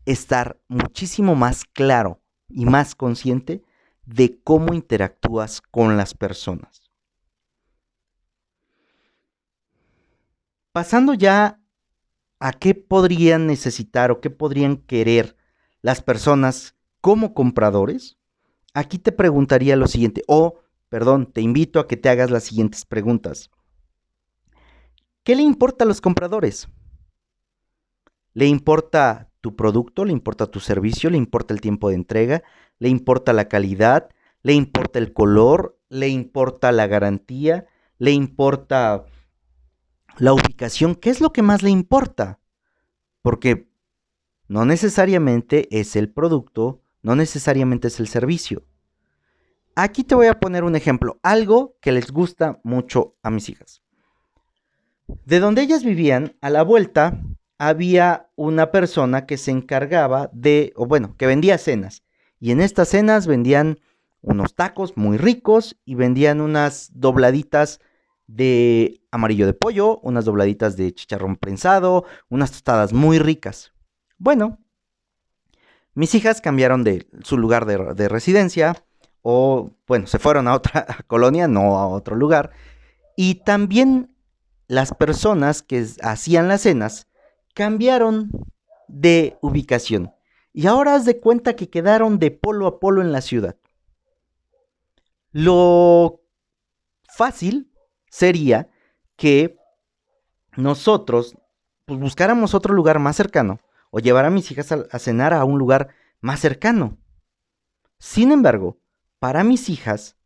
estar 0.05 0.59
muchísimo 0.67 1.35
más 1.35 1.65
claro 1.65 2.21
y 2.49 2.65
más 2.65 2.95
consciente 2.95 3.63
de 4.05 4.41
cómo 4.43 4.73
interactúas 4.73 5.61
con 5.61 5.95
las 5.95 6.13
personas. 6.13 6.91
Pasando 10.73 11.13
ya 11.13 11.61
a 12.39 12.51
qué 12.51 12.75
podrían 12.75 13.47
necesitar 13.47 14.11
o 14.11 14.19
qué 14.19 14.29
podrían 14.29 14.77
querer 14.77 15.37
las 15.81 16.01
personas 16.01 16.75
como 16.99 17.33
compradores, 17.33 18.17
aquí 18.73 18.97
te 18.97 19.11
preguntaría 19.11 19.75
lo 19.75 19.87
siguiente, 19.87 20.23
o, 20.27 20.59
perdón, 20.89 21.31
te 21.31 21.41
invito 21.41 21.79
a 21.79 21.87
que 21.87 21.95
te 21.95 22.09
hagas 22.09 22.31
las 22.31 22.43
siguientes 22.43 22.85
preguntas. 22.85 23.49
¿Qué 25.23 25.38
le 25.38 25.43
importa 25.43 25.86
a 25.86 25.88
los 25.88 26.01
compradores? 26.01 26.67
¿Le 28.33 28.45
importa 28.45 29.31
tu 29.39 29.55
producto? 29.55 30.03
¿Le 30.03 30.12
importa 30.12 30.47
tu 30.47 30.59
servicio? 30.59 31.09
¿Le 31.09 31.17
importa 31.17 31.53
el 31.53 31.62
tiempo 31.62 31.88
de 31.88 31.95
entrega? 31.95 32.43
¿Le 32.77 32.89
importa 32.89 33.31
la 33.31 33.47
calidad? 33.47 34.09
¿Le 34.41 34.53
importa 34.53 34.99
el 34.99 35.13
color? 35.13 35.79
¿Le 35.88 36.09
importa 36.09 36.73
la 36.73 36.88
garantía? 36.88 37.67
¿Le 37.99 38.12
importa 38.12 39.05
la 40.17 40.33
ubicación? 40.33 40.95
¿Qué 40.95 41.09
es 41.09 41.21
lo 41.21 41.31
que 41.31 41.41
más 41.41 41.63
le 41.63 41.69
importa? 41.69 42.41
Porque 43.21 43.71
no 44.49 44.65
necesariamente 44.65 45.69
es 45.79 45.95
el 45.95 46.12
producto, 46.12 46.81
no 47.01 47.15
necesariamente 47.15 47.88
es 47.88 48.01
el 48.01 48.09
servicio. 48.09 48.65
Aquí 49.75 50.03
te 50.03 50.15
voy 50.15 50.27
a 50.27 50.39
poner 50.41 50.65
un 50.65 50.75
ejemplo, 50.75 51.17
algo 51.23 51.77
que 51.79 51.93
les 51.93 52.12
gusta 52.12 52.59
mucho 52.63 53.15
a 53.23 53.29
mis 53.29 53.47
hijas. 53.47 53.82
De 55.26 55.39
donde 55.39 55.62
ellas 55.62 55.84
vivían, 55.84 56.36
a 56.41 56.49
la 56.49 56.63
vuelta 56.63 57.19
había 57.58 58.30
una 58.36 58.71
persona 58.71 59.26
que 59.26 59.38
se 59.38 59.52
encargaba 59.52 60.30
de, 60.34 60.73
o 60.76 60.86
bueno, 60.86 61.15
que 61.17 61.28
vendía 61.28 61.58
cenas. 61.58 62.04
Y 62.39 62.52
en 62.52 62.62
estas 62.62 62.89
cenas 62.89 63.28
vendían 63.28 63.80
unos 64.21 64.56
tacos 64.56 64.97
muy 64.97 65.17
ricos 65.17 65.78
y 65.86 65.95
vendían 65.95 66.41
unas 66.41 66.91
dobladitas 66.93 67.80
de 68.28 69.02
amarillo 69.12 69.45
de 69.45 69.54
pollo, 69.54 69.99
unas 69.99 70.26
dobladitas 70.26 70.76
de 70.78 70.93
chicharrón 70.93 71.36
prensado, 71.36 72.06
unas 72.30 72.52
tostadas 72.52 72.93
muy 72.93 73.19
ricas. 73.19 73.73
Bueno, 74.17 74.60
mis 75.93 76.15
hijas 76.15 76.41
cambiaron 76.41 76.84
de 76.84 77.08
su 77.23 77.38
lugar 77.38 77.65
de, 77.65 78.10
residencia 78.10 78.84
o, 79.21 79.71
bueno, 79.88 80.08
se 80.08 80.19
fueron 80.19 80.47
a 80.47 80.56
otra 80.56 80.86
colonia, 81.08 81.47
no 81.47 81.78
a 81.78 81.88
otro 81.88 82.15
lugar. 82.15 82.52
Y 83.15 83.36
también 83.36 84.12
las 84.73 84.93
personas 84.93 85.62
que 85.62 85.86
hacían 86.01 86.47
las 86.47 86.62
cenas 86.62 87.07
cambiaron 87.53 88.31
de 88.88 89.38
ubicación. 89.41 90.12
Y 90.51 90.67
ahora 90.67 90.95
haz 90.95 91.05
de 91.05 91.19
cuenta 91.19 91.55
que 91.55 91.69
quedaron 91.69 92.19
de 92.19 92.31
polo 92.31 92.67
a 92.67 92.79
polo 92.79 93.01
en 93.01 93.12
la 93.12 93.21
ciudad. 93.21 93.55
Lo 95.31 96.21
fácil 97.07 97.71
sería 98.09 98.69
que 99.15 99.57
nosotros 100.55 101.36
pues, 101.86 101.99
buscáramos 101.99 102.53
otro 102.53 102.73
lugar 102.73 102.99
más 102.99 103.15
cercano 103.15 103.59
o 103.91 103.99
llevar 103.99 104.25
a 104.25 104.29
mis 104.29 104.49
hijas 104.51 104.71
a, 104.71 104.99
cenar 104.99 105.33
a 105.33 105.45
un 105.45 105.57
lugar 105.59 105.89
más 106.19 106.39
cercano. 106.39 106.97
Sin 107.99 108.31
embargo, 108.31 108.79
para 109.19 109.43
mis 109.43 109.69
hijas 109.69 110.17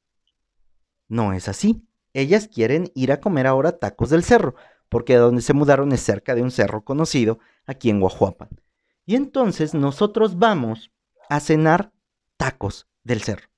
no 1.08 1.34
es 1.34 1.48
así. 1.48 1.87
Ellas 2.18 2.48
quieren 2.48 2.92
ir 2.96 3.12
a 3.12 3.20
comer 3.20 3.46
ahora 3.46 3.78
tacos 3.78 4.10
del 4.10 4.24
cerro, 4.24 4.56
porque 4.90 5.18
donde 5.18 5.44
se 5.44 5.54
mudaron 5.54 5.92
es 5.92 6.02
cerca 6.02 6.34
de 6.34 6.42
un 6.42 6.50
cerro 6.50 6.84
conocido 6.84 7.38
aquí 7.68 7.92
en 7.92 8.00
Guajuapan. 8.00 8.50
Y 9.06 9.16
entonces 9.16 9.76
nosotros 9.76 10.40
vamos 10.40 10.92
a 11.30 11.40
cenar 11.40 11.92
tacos 12.36 12.88
del 13.04 13.22
cerro. 13.22 13.50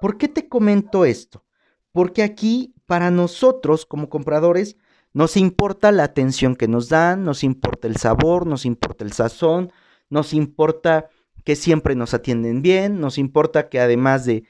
¿Por 0.00 0.16
qué 0.16 0.28
te 0.28 0.48
comento 0.48 1.04
esto? 1.04 1.44
Porque 1.92 2.22
aquí, 2.22 2.74
para 2.86 3.10
nosotros 3.10 3.84
como 3.84 4.08
compradores, 4.08 4.78
nos 5.12 5.36
importa 5.36 5.92
la 5.92 6.04
atención 6.04 6.56
que 6.56 6.68
nos 6.68 6.88
dan, 6.88 7.22
nos 7.22 7.44
importa 7.44 7.86
el 7.86 7.98
sabor, 7.98 8.46
nos 8.46 8.64
importa 8.64 9.04
el 9.04 9.12
sazón, 9.12 9.72
nos 10.08 10.32
importa 10.32 11.10
que 11.44 11.54
siempre 11.54 11.96
nos 11.96 12.14
atienden 12.14 12.62
bien, 12.62 12.98
nos 12.98 13.18
importa 13.18 13.68
que 13.68 13.78
además 13.78 14.24
de, 14.24 14.44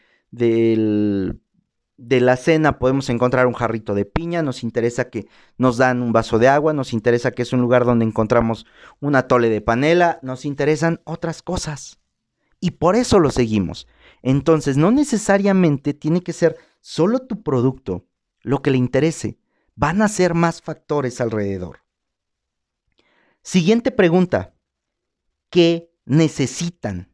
de 1.96 2.20
la 2.20 2.36
cena 2.36 2.78
podemos 2.78 3.08
encontrar 3.08 3.46
un 3.46 3.52
jarrito 3.52 3.94
de 3.94 4.04
piña, 4.04 4.42
nos 4.42 4.62
interesa 4.62 5.10
que 5.10 5.26
nos 5.58 5.76
dan 5.76 6.02
un 6.02 6.12
vaso 6.12 6.38
de 6.38 6.48
agua, 6.48 6.72
nos 6.72 6.92
interesa 6.92 7.30
que 7.30 7.42
es 7.42 7.52
un 7.52 7.60
lugar 7.60 7.84
donde 7.84 8.04
encontramos 8.04 8.66
un 9.00 9.14
atole 9.14 9.48
de 9.48 9.60
panela, 9.60 10.18
nos 10.22 10.44
interesan 10.44 11.00
otras 11.04 11.42
cosas. 11.42 11.98
Y 12.60 12.72
por 12.72 12.96
eso 12.96 13.20
lo 13.20 13.30
seguimos. 13.30 13.86
Entonces, 14.22 14.76
no 14.76 14.90
necesariamente 14.90 15.92
tiene 15.92 16.22
que 16.22 16.32
ser 16.32 16.56
solo 16.80 17.20
tu 17.20 17.42
producto 17.42 18.06
lo 18.40 18.62
que 18.62 18.70
le 18.70 18.78
interese. 18.78 19.38
Van 19.76 20.02
a 20.02 20.08
ser 20.08 20.34
más 20.34 20.62
factores 20.62 21.20
alrededor. 21.20 21.80
Siguiente 23.42 23.90
pregunta. 23.90 24.54
¿Qué 25.50 25.92
necesitan? 26.06 27.10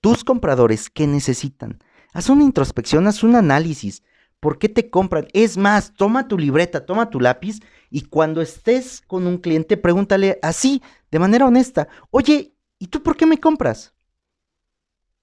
Tus 0.00 0.24
compradores, 0.24 0.90
¿qué 0.90 1.06
necesitan? 1.06 1.82
Haz 2.12 2.28
una 2.28 2.42
introspección, 2.42 3.06
haz 3.06 3.22
un 3.22 3.36
análisis. 3.36 4.02
¿Por 4.42 4.58
qué 4.58 4.68
te 4.68 4.90
compran? 4.90 5.28
Es 5.32 5.56
más, 5.56 5.94
toma 5.94 6.26
tu 6.26 6.36
libreta, 6.36 6.84
toma 6.84 7.08
tu 7.08 7.20
lápiz 7.20 7.60
y 7.88 8.02
cuando 8.02 8.42
estés 8.42 9.00
con 9.00 9.26
un 9.26 9.38
cliente, 9.38 9.78
pregúntale 9.78 10.38
así, 10.42 10.82
de 11.10 11.18
manera 11.18 11.46
honesta, 11.46 11.88
oye, 12.10 12.54
¿y 12.78 12.88
tú 12.88 13.02
por 13.02 13.16
qué 13.16 13.24
me 13.24 13.38
compras? 13.38 13.94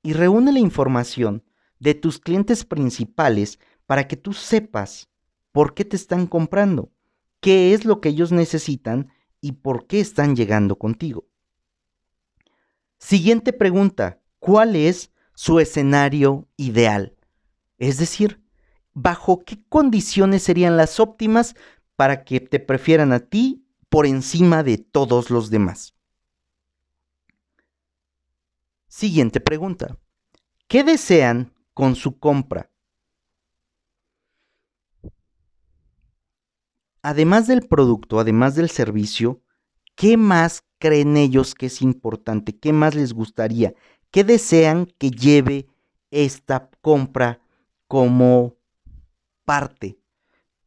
y 0.01 0.13
reúne 0.13 0.51
la 0.51 0.60
información 0.60 1.43
de 1.79 1.93
tus 1.93 2.19
clientes 2.19 2.65
principales 2.65 3.60
para 3.86 4.08
que 4.08 4.17
tú 4.17 4.34
sepas 4.34 5.10
por 5.51 5.73
qué 5.73 5.86
te 5.86 5.95
están 5.95 6.27
comprando, 6.27 6.91
qué 7.39 7.73
es 7.73 7.86
lo 7.86 8.01
que 8.01 8.10
ellos 8.10 8.32
necesitan 8.32 9.10
y 9.41 9.53
por 9.53 9.88
qué 9.88 9.99
están 9.99 10.36
llegando 10.36 10.77
contigo. 10.77 11.27
Siguiente 12.97 13.53
pregunta, 13.53 14.21
¿cuál 14.39 14.75
es 14.75 15.12
su 15.34 15.60
escenario 15.60 16.47
ideal? 16.58 17.15
Es 17.77 17.97
decir, 17.97 18.41
¿bajo 18.93 19.43
qué 19.43 19.63
condiciones 19.69 20.43
serían 20.43 20.78
las 20.78 20.99
óptimas 20.99 21.56
para 21.95 22.23
que 22.23 22.39
te 22.39 22.60
prefieran 22.60 23.13
a 23.13 23.19
ti 23.19 23.65
por 23.89 24.06
encima 24.06 24.63
de 24.63 24.78
todos 24.78 25.30
los 25.30 25.49
demás? 25.49 25.95
Siguiente 28.88 29.39
pregunta. 29.39 29.97
¿Qué 30.67 30.84
desean 30.84 31.54
con 31.73 31.95
su 31.95 32.19
compra? 32.19 32.69
Además 37.02 37.47
del 37.47 37.67
producto, 37.67 38.19
además 38.19 38.56
del 38.56 38.69
servicio, 38.69 39.41
¿qué 39.95 40.17
más 40.17 40.63
creen 40.80 41.17
ellos 41.17 41.56
que 41.56 41.67
es 41.67 41.82
importante? 41.82 42.58
¿Qué 42.58 42.73
más 42.73 42.93
les 42.93 43.13
gustaría? 43.13 43.73
¿Qué 44.12 44.23
desean 44.23 44.86
que 44.97 45.12
lleve 45.12 45.67
esta 46.12 46.69
compra 46.82 47.41
como 47.88 48.59
parte? 49.49 49.97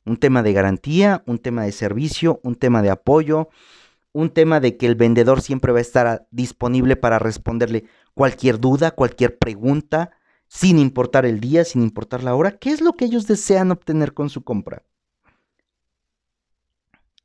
Un 0.04 0.16
tema 0.16 0.42
de 0.42 0.52
garantía, 0.52 1.22
un 1.24 1.38
tema 1.38 1.62
de 1.62 1.70
servicio, 1.70 2.40
un 2.42 2.56
tema 2.56 2.82
de 2.82 2.90
apoyo, 2.90 3.48
un 4.10 4.30
tema 4.30 4.58
de 4.58 4.76
que 4.76 4.86
el 4.86 4.96
vendedor 4.96 5.40
siempre 5.40 5.70
va 5.70 5.78
a 5.78 5.82
estar 5.82 6.26
disponible 6.32 6.96
para 6.96 7.20
responderle 7.20 7.84
cualquier 8.12 8.58
duda, 8.58 8.90
cualquier 8.90 9.38
pregunta, 9.38 10.10
sin 10.48 10.80
importar 10.80 11.26
el 11.26 11.38
día, 11.38 11.64
sin 11.64 11.80
importar 11.82 12.24
la 12.24 12.34
hora. 12.34 12.58
¿Qué 12.58 12.70
es 12.70 12.80
lo 12.80 12.94
que 12.94 13.04
ellos 13.04 13.28
desean 13.28 13.70
obtener 13.70 14.14
con 14.14 14.30
su 14.30 14.42
compra? 14.42 14.82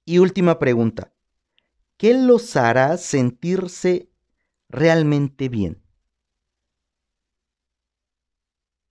Y 0.05 0.19
última 0.19 0.59
pregunta. 0.59 1.11
¿Qué 1.97 2.13
los 2.13 2.55
hará 2.55 2.97
sentirse 2.97 4.11
realmente 4.69 5.49
bien? 5.49 5.81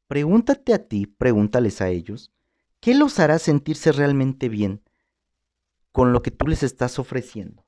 Pregúntate 0.08 0.74
a 0.74 0.88
ti, 0.88 1.06
pregúntales 1.06 1.80
a 1.80 1.90
ellos, 1.90 2.32
¿qué 2.86 2.94
los 2.94 3.18
hará 3.18 3.40
sentirse 3.40 3.90
realmente 3.90 4.48
bien 4.48 4.80
con 5.90 6.12
lo 6.12 6.22
que 6.22 6.30
tú 6.30 6.46
les 6.46 6.62
estás 6.62 7.00
ofreciendo? 7.00 7.66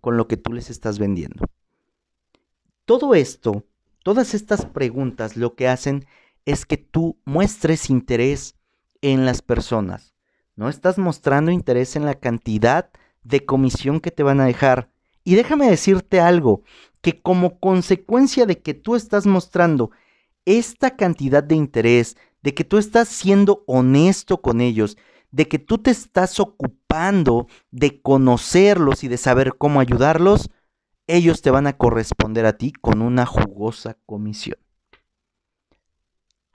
con 0.00 0.16
lo 0.16 0.28
que 0.28 0.36
tú 0.36 0.52
les 0.52 0.70
estás 0.70 0.98
vendiendo. 0.98 1.46
Todo 2.84 3.14
esto, 3.14 3.64
todas 4.02 4.34
estas 4.34 4.66
preguntas 4.66 5.36
lo 5.36 5.54
que 5.54 5.68
hacen 5.68 6.06
es 6.44 6.66
que 6.66 6.76
tú 6.76 7.18
muestres 7.24 7.90
interés 7.90 8.56
en 9.00 9.26
las 9.26 9.42
personas. 9.42 10.14
No 10.54 10.68
estás 10.68 10.98
mostrando 10.98 11.50
interés 11.50 11.96
en 11.96 12.04
la 12.04 12.14
cantidad 12.14 12.90
de 13.24 13.44
comisión 13.44 14.00
que 14.00 14.10
te 14.10 14.22
van 14.22 14.40
a 14.40 14.46
dejar. 14.46 14.90
Y 15.24 15.34
déjame 15.34 15.68
decirte 15.68 16.20
algo, 16.20 16.62
que 17.00 17.20
como 17.20 17.58
consecuencia 17.58 18.46
de 18.46 18.60
que 18.60 18.74
tú 18.74 18.96
estás 18.96 19.26
mostrando 19.26 19.90
esta 20.44 20.96
cantidad 20.96 21.42
de 21.42 21.56
interés, 21.56 22.16
de 22.42 22.54
que 22.54 22.64
tú 22.64 22.78
estás 22.78 23.08
siendo 23.08 23.64
honesto 23.66 24.40
con 24.40 24.60
ellos, 24.60 24.96
de 25.30 25.48
que 25.48 25.58
tú 25.58 25.78
te 25.78 25.90
estás 25.90 26.38
ocupando 26.40 27.46
de 27.70 28.00
conocerlos 28.00 29.04
y 29.04 29.08
de 29.08 29.18
saber 29.18 29.56
cómo 29.56 29.80
ayudarlos, 29.80 30.50
ellos 31.06 31.42
te 31.42 31.50
van 31.50 31.66
a 31.66 31.76
corresponder 31.76 32.46
a 32.46 32.54
ti 32.54 32.72
con 32.72 33.02
una 33.02 33.26
jugosa 33.26 33.98
comisión. 34.06 34.58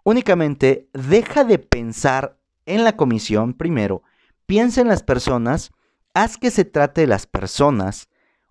Únicamente 0.04 0.90
deja 0.94 1.44
de 1.44 1.60
pensar 1.60 2.40
en 2.66 2.84
la 2.84 2.98
comisión 2.98 3.54
primero, 3.54 4.04
piensa 4.46 4.82
en 4.82 4.88
las 4.88 5.04
personas, 5.04 5.72
haz 6.14 6.38
que 6.38 6.52
se 6.52 6.66
trate 6.66 7.02
de 7.02 7.08
las 7.08 7.28
personas, 7.28 8.10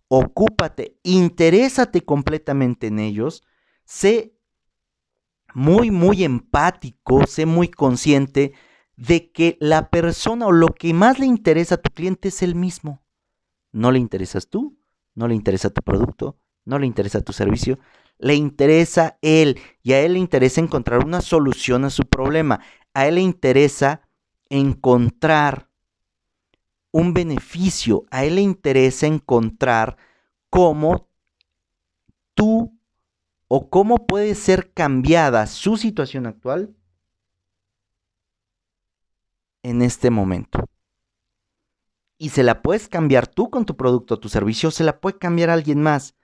ocúpate, 0.08 0.96
interésate 1.02 2.02
completamente 2.02 2.86
en 2.86 2.98
ellos, 2.98 3.42
sé 3.84 4.34
muy, 5.54 5.90
muy 5.90 6.24
empático, 6.24 7.26
sé 7.26 7.46
muy 7.46 7.68
consciente 7.68 8.52
de 8.96 9.30
que 9.32 9.56
la 9.60 9.88
persona 9.88 10.46
o 10.46 10.52
lo 10.52 10.68
que 10.68 10.92
más 10.92 11.18
le 11.18 11.26
interesa 11.26 11.76
a 11.76 11.80
tu 11.80 11.90
cliente 11.92 12.28
es 12.28 12.42
el 12.42 12.54
mismo. 12.54 13.02
No 13.72 13.90
le 13.92 13.98
interesas 13.98 14.48
tú, 14.48 14.78
no 15.14 15.28
le 15.28 15.34
interesa 15.34 15.70
tu 15.70 15.82
producto, 15.82 16.38
no 16.64 16.78
le 16.78 16.86
interesa 16.86 17.22
tu 17.22 17.32
servicio, 17.32 17.78
le 18.18 18.34
interesa 18.34 19.18
él 19.22 19.58
y 19.82 19.92
a 19.92 20.00
él 20.00 20.14
le 20.14 20.18
interesa 20.18 20.60
encontrar 20.60 21.04
una 21.04 21.22
solución 21.22 21.84
a 21.84 21.90
su 21.90 22.04
problema. 22.04 22.60
A 22.92 23.06
él 23.06 23.14
le 23.14 23.22
interesa 23.22 24.02
encontrar 24.50 25.70
un 26.92 27.14
beneficio, 27.14 28.04
a 28.10 28.24
él 28.24 28.34
le 28.34 28.42
interesa 28.42 29.06
encontrar 29.06 29.96
cómo 30.50 31.08
tú 32.34 32.78
o 33.52 33.68
cómo 33.68 34.06
puede 34.06 34.36
ser 34.36 34.72
cambiada 34.72 35.48
su 35.48 35.76
situación 35.76 36.26
actual 36.26 36.72
en 39.64 39.82
este 39.82 40.08
momento. 40.10 40.68
Y 42.16 42.28
se 42.28 42.44
la 42.44 42.62
puedes 42.62 42.86
cambiar 42.86 43.26
tú 43.26 43.50
con 43.50 43.66
tu 43.66 43.76
producto 43.76 44.14
o 44.14 44.20
tu 44.20 44.28
servicio, 44.28 44.70
se 44.70 44.84
la 44.84 45.00
puede 45.00 45.18
cambiar 45.18 45.50
alguien 45.50 45.82
más. 45.82 46.14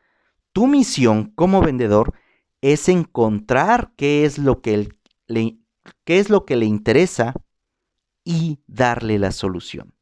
Tu 0.53 0.69
misión 0.69 1.33
como 1.35 1.61
vendedor 1.63 2.15
es 2.61 2.89
encontrar 2.89 3.93
qué 3.97 4.25
es 4.25 4.39
lo 4.39 4.63
que 4.63 4.89
qué 5.27 6.19
es 6.21 6.31
lo 6.31 6.45
que 6.45 6.55
le 6.55 6.67
interesa 6.67 7.35
y 8.23 8.61
darle 8.69 9.19
la 9.19 9.33
solución. 9.33 9.95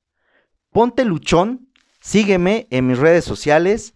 Ponte 0.69 1.07
luchón, 1.07 1.73
sígueme 2.03 2.67
en 2.69 2.87
mis 2.87 2.99
redes 2.99 3.25
sociales, 3.25 3.95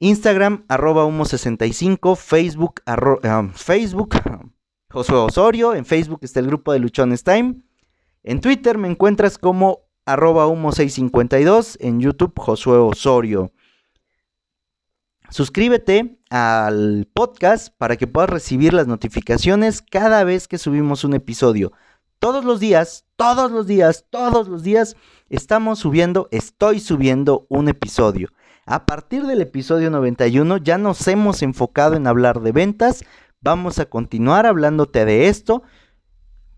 Instagram 0.00 0.64
arroba 0.68 1.04
humo65, 1.04 2.16
Facebook, 2.16 2.82
um, 3.24 3.50
Facebook 3.52 4.14
Josué 4.90 5.16
Osorio, 5.16 5.74
en 5.74 5.84
Facebook 5.84 6.20
está 6.22 6.40
el 6.40 6.46
grupo 6.46 6.72
de 6.72 6.78
Luchones 6.78 7.24
Time, 7.24 7.56
en 8.22 8.40
Twitter 8.40 8.78
me 8.78 8.88
encuentras 8.88 9.38
como 9.38 9.88
arroba 10.06 10.46
humo652, 10.46 11.76
en 11.80 12.00
YouTube 12.00 12.32
Josué 12.38 12.78
Osorio. 12.78 13.52
Suscríbete 15.30 16.18
al 16.30 17.06
podcast 17.12 17.74
para 17.76 17.96
que 17.96 18.06
puedas 18.06 18.30
recibir 18.30 18.72
las 18.72 18.86
notificaciones 18.86 19.82
cada 19.82 20.24
vez 20.24 20.48
que 20.48 20.56
subimos 20.56 21.04
un 21.04 21.14
episodio. 21.14 21.72
Todos 22.18 22.44
los 22.44 22.60
días, 22.60 23.04
todos 23.16 23.50
los 23.50 23.66
días, 23.66 24.06
todos 24.10 24.48
los 24.48 24.62
días 24.62 24.96
estamos 25.28 25.80
subiendo, 25.80 26.28
estoy 26.30 26.80
subiendo 26.80 27.46
un 27.50 27.68
episodio. 27.68 28.28
A 28.70 28.84
partir 28.84 29.24
del 29.24 29.40
episodio 29.40 29.90
91 29.90 30.58
ya 30.58 30.76
nos 30.76 31.08
hemos 31.08 31.40
enfocado 31.40 31.96
en 31.96 32.06
hablar 32.06 32.42
de 32.42 32.52
ventas. 32.52 33.02
Vamos 33.40 33.78
a 33.78 33.86
continuar 33.86 34.44
hablándote 34.44 35.06
de 35.06 35.28
esto, 35.28 35.62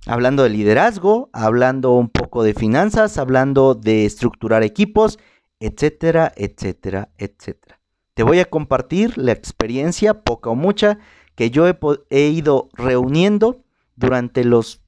hablando 0.07 0.42
de 0.42 0.49
liderazgo, 0.49 1.31
hablando 1.33 1.92
un 1.92 2.09
poco 2.09 2.42
de 2.42 2.53
finanzas, 2.53 3.16
hablando 3.16 3.77
de 3.77 4.07
estructurar 4.07 4.64
equipos, 4.64 5.20
etcétera, 5.61 6.33
etcétera, 6.35 7.11
etcétera. 7.16 7.81
Te 8.14 8.25
voy 8.25 8.40
a 8.40 8.51
compartir 8.51 9.16
la 9.16 9.31
experiencia, 9.31 10.25
poca 10.25 10.51
o 10.51 10.57
mucha, 10.57 10.99
que 11.37 11.53
yo 11.53 11.68
he, 11.68 12.27
ido 12.27 12.70
reuniendo 12.73 13.62
durante 13.94 14.42
los 14.42 14.83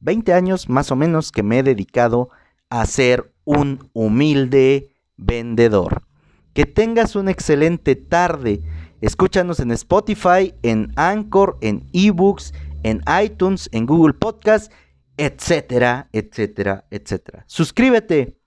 20 0.00 0.34
años 0.34 0.68
más 0.68 0.90
o 0.90 0.96
menos 0.96 1.32
que 1.32 1.42
me 1.42 1.60
he 1.60 1.62
dedicado 1.62 2.28
a 2.68 2.84
ser 2.84 3.32
un 3.44 3.88
humilde 3.94 4.94
vendedor. 5.16 6.07
Que 6.54 6.66
tengas 6.66 7.16
una 7.16 7.30
excelente 7.30 7.96
tarde. 7.96 8.62
Escúchanos 9.00 9.60
en 9.60 9.70
Spotify, 9.70 10.54
en 10.62 10.92
Anchor, 10.96 11.58
en 11.60 11.88
eBooks, 11.92 12.52
en 12.82 13.02
iTunes, 13.22 13.68
en 13.72 13.86
Google 13.86 14.14
Podcast, 14.14 14.72
etcétera, 15.16 16.08
etcétera, 16.12 16.86
etcétera. 16.90 17.44
Suscríbete, 17.46 18.38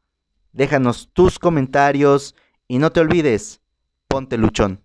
déjanos 0.51 1.09
tus 1.13 1.39
comentarios 1.39 2.35
y 2.67 2.79
no 2.79 2.91
te 2.91 2.99
olvides, 2.99 3.61
ponte 4.07 4.37
luchón. 4.37 4.80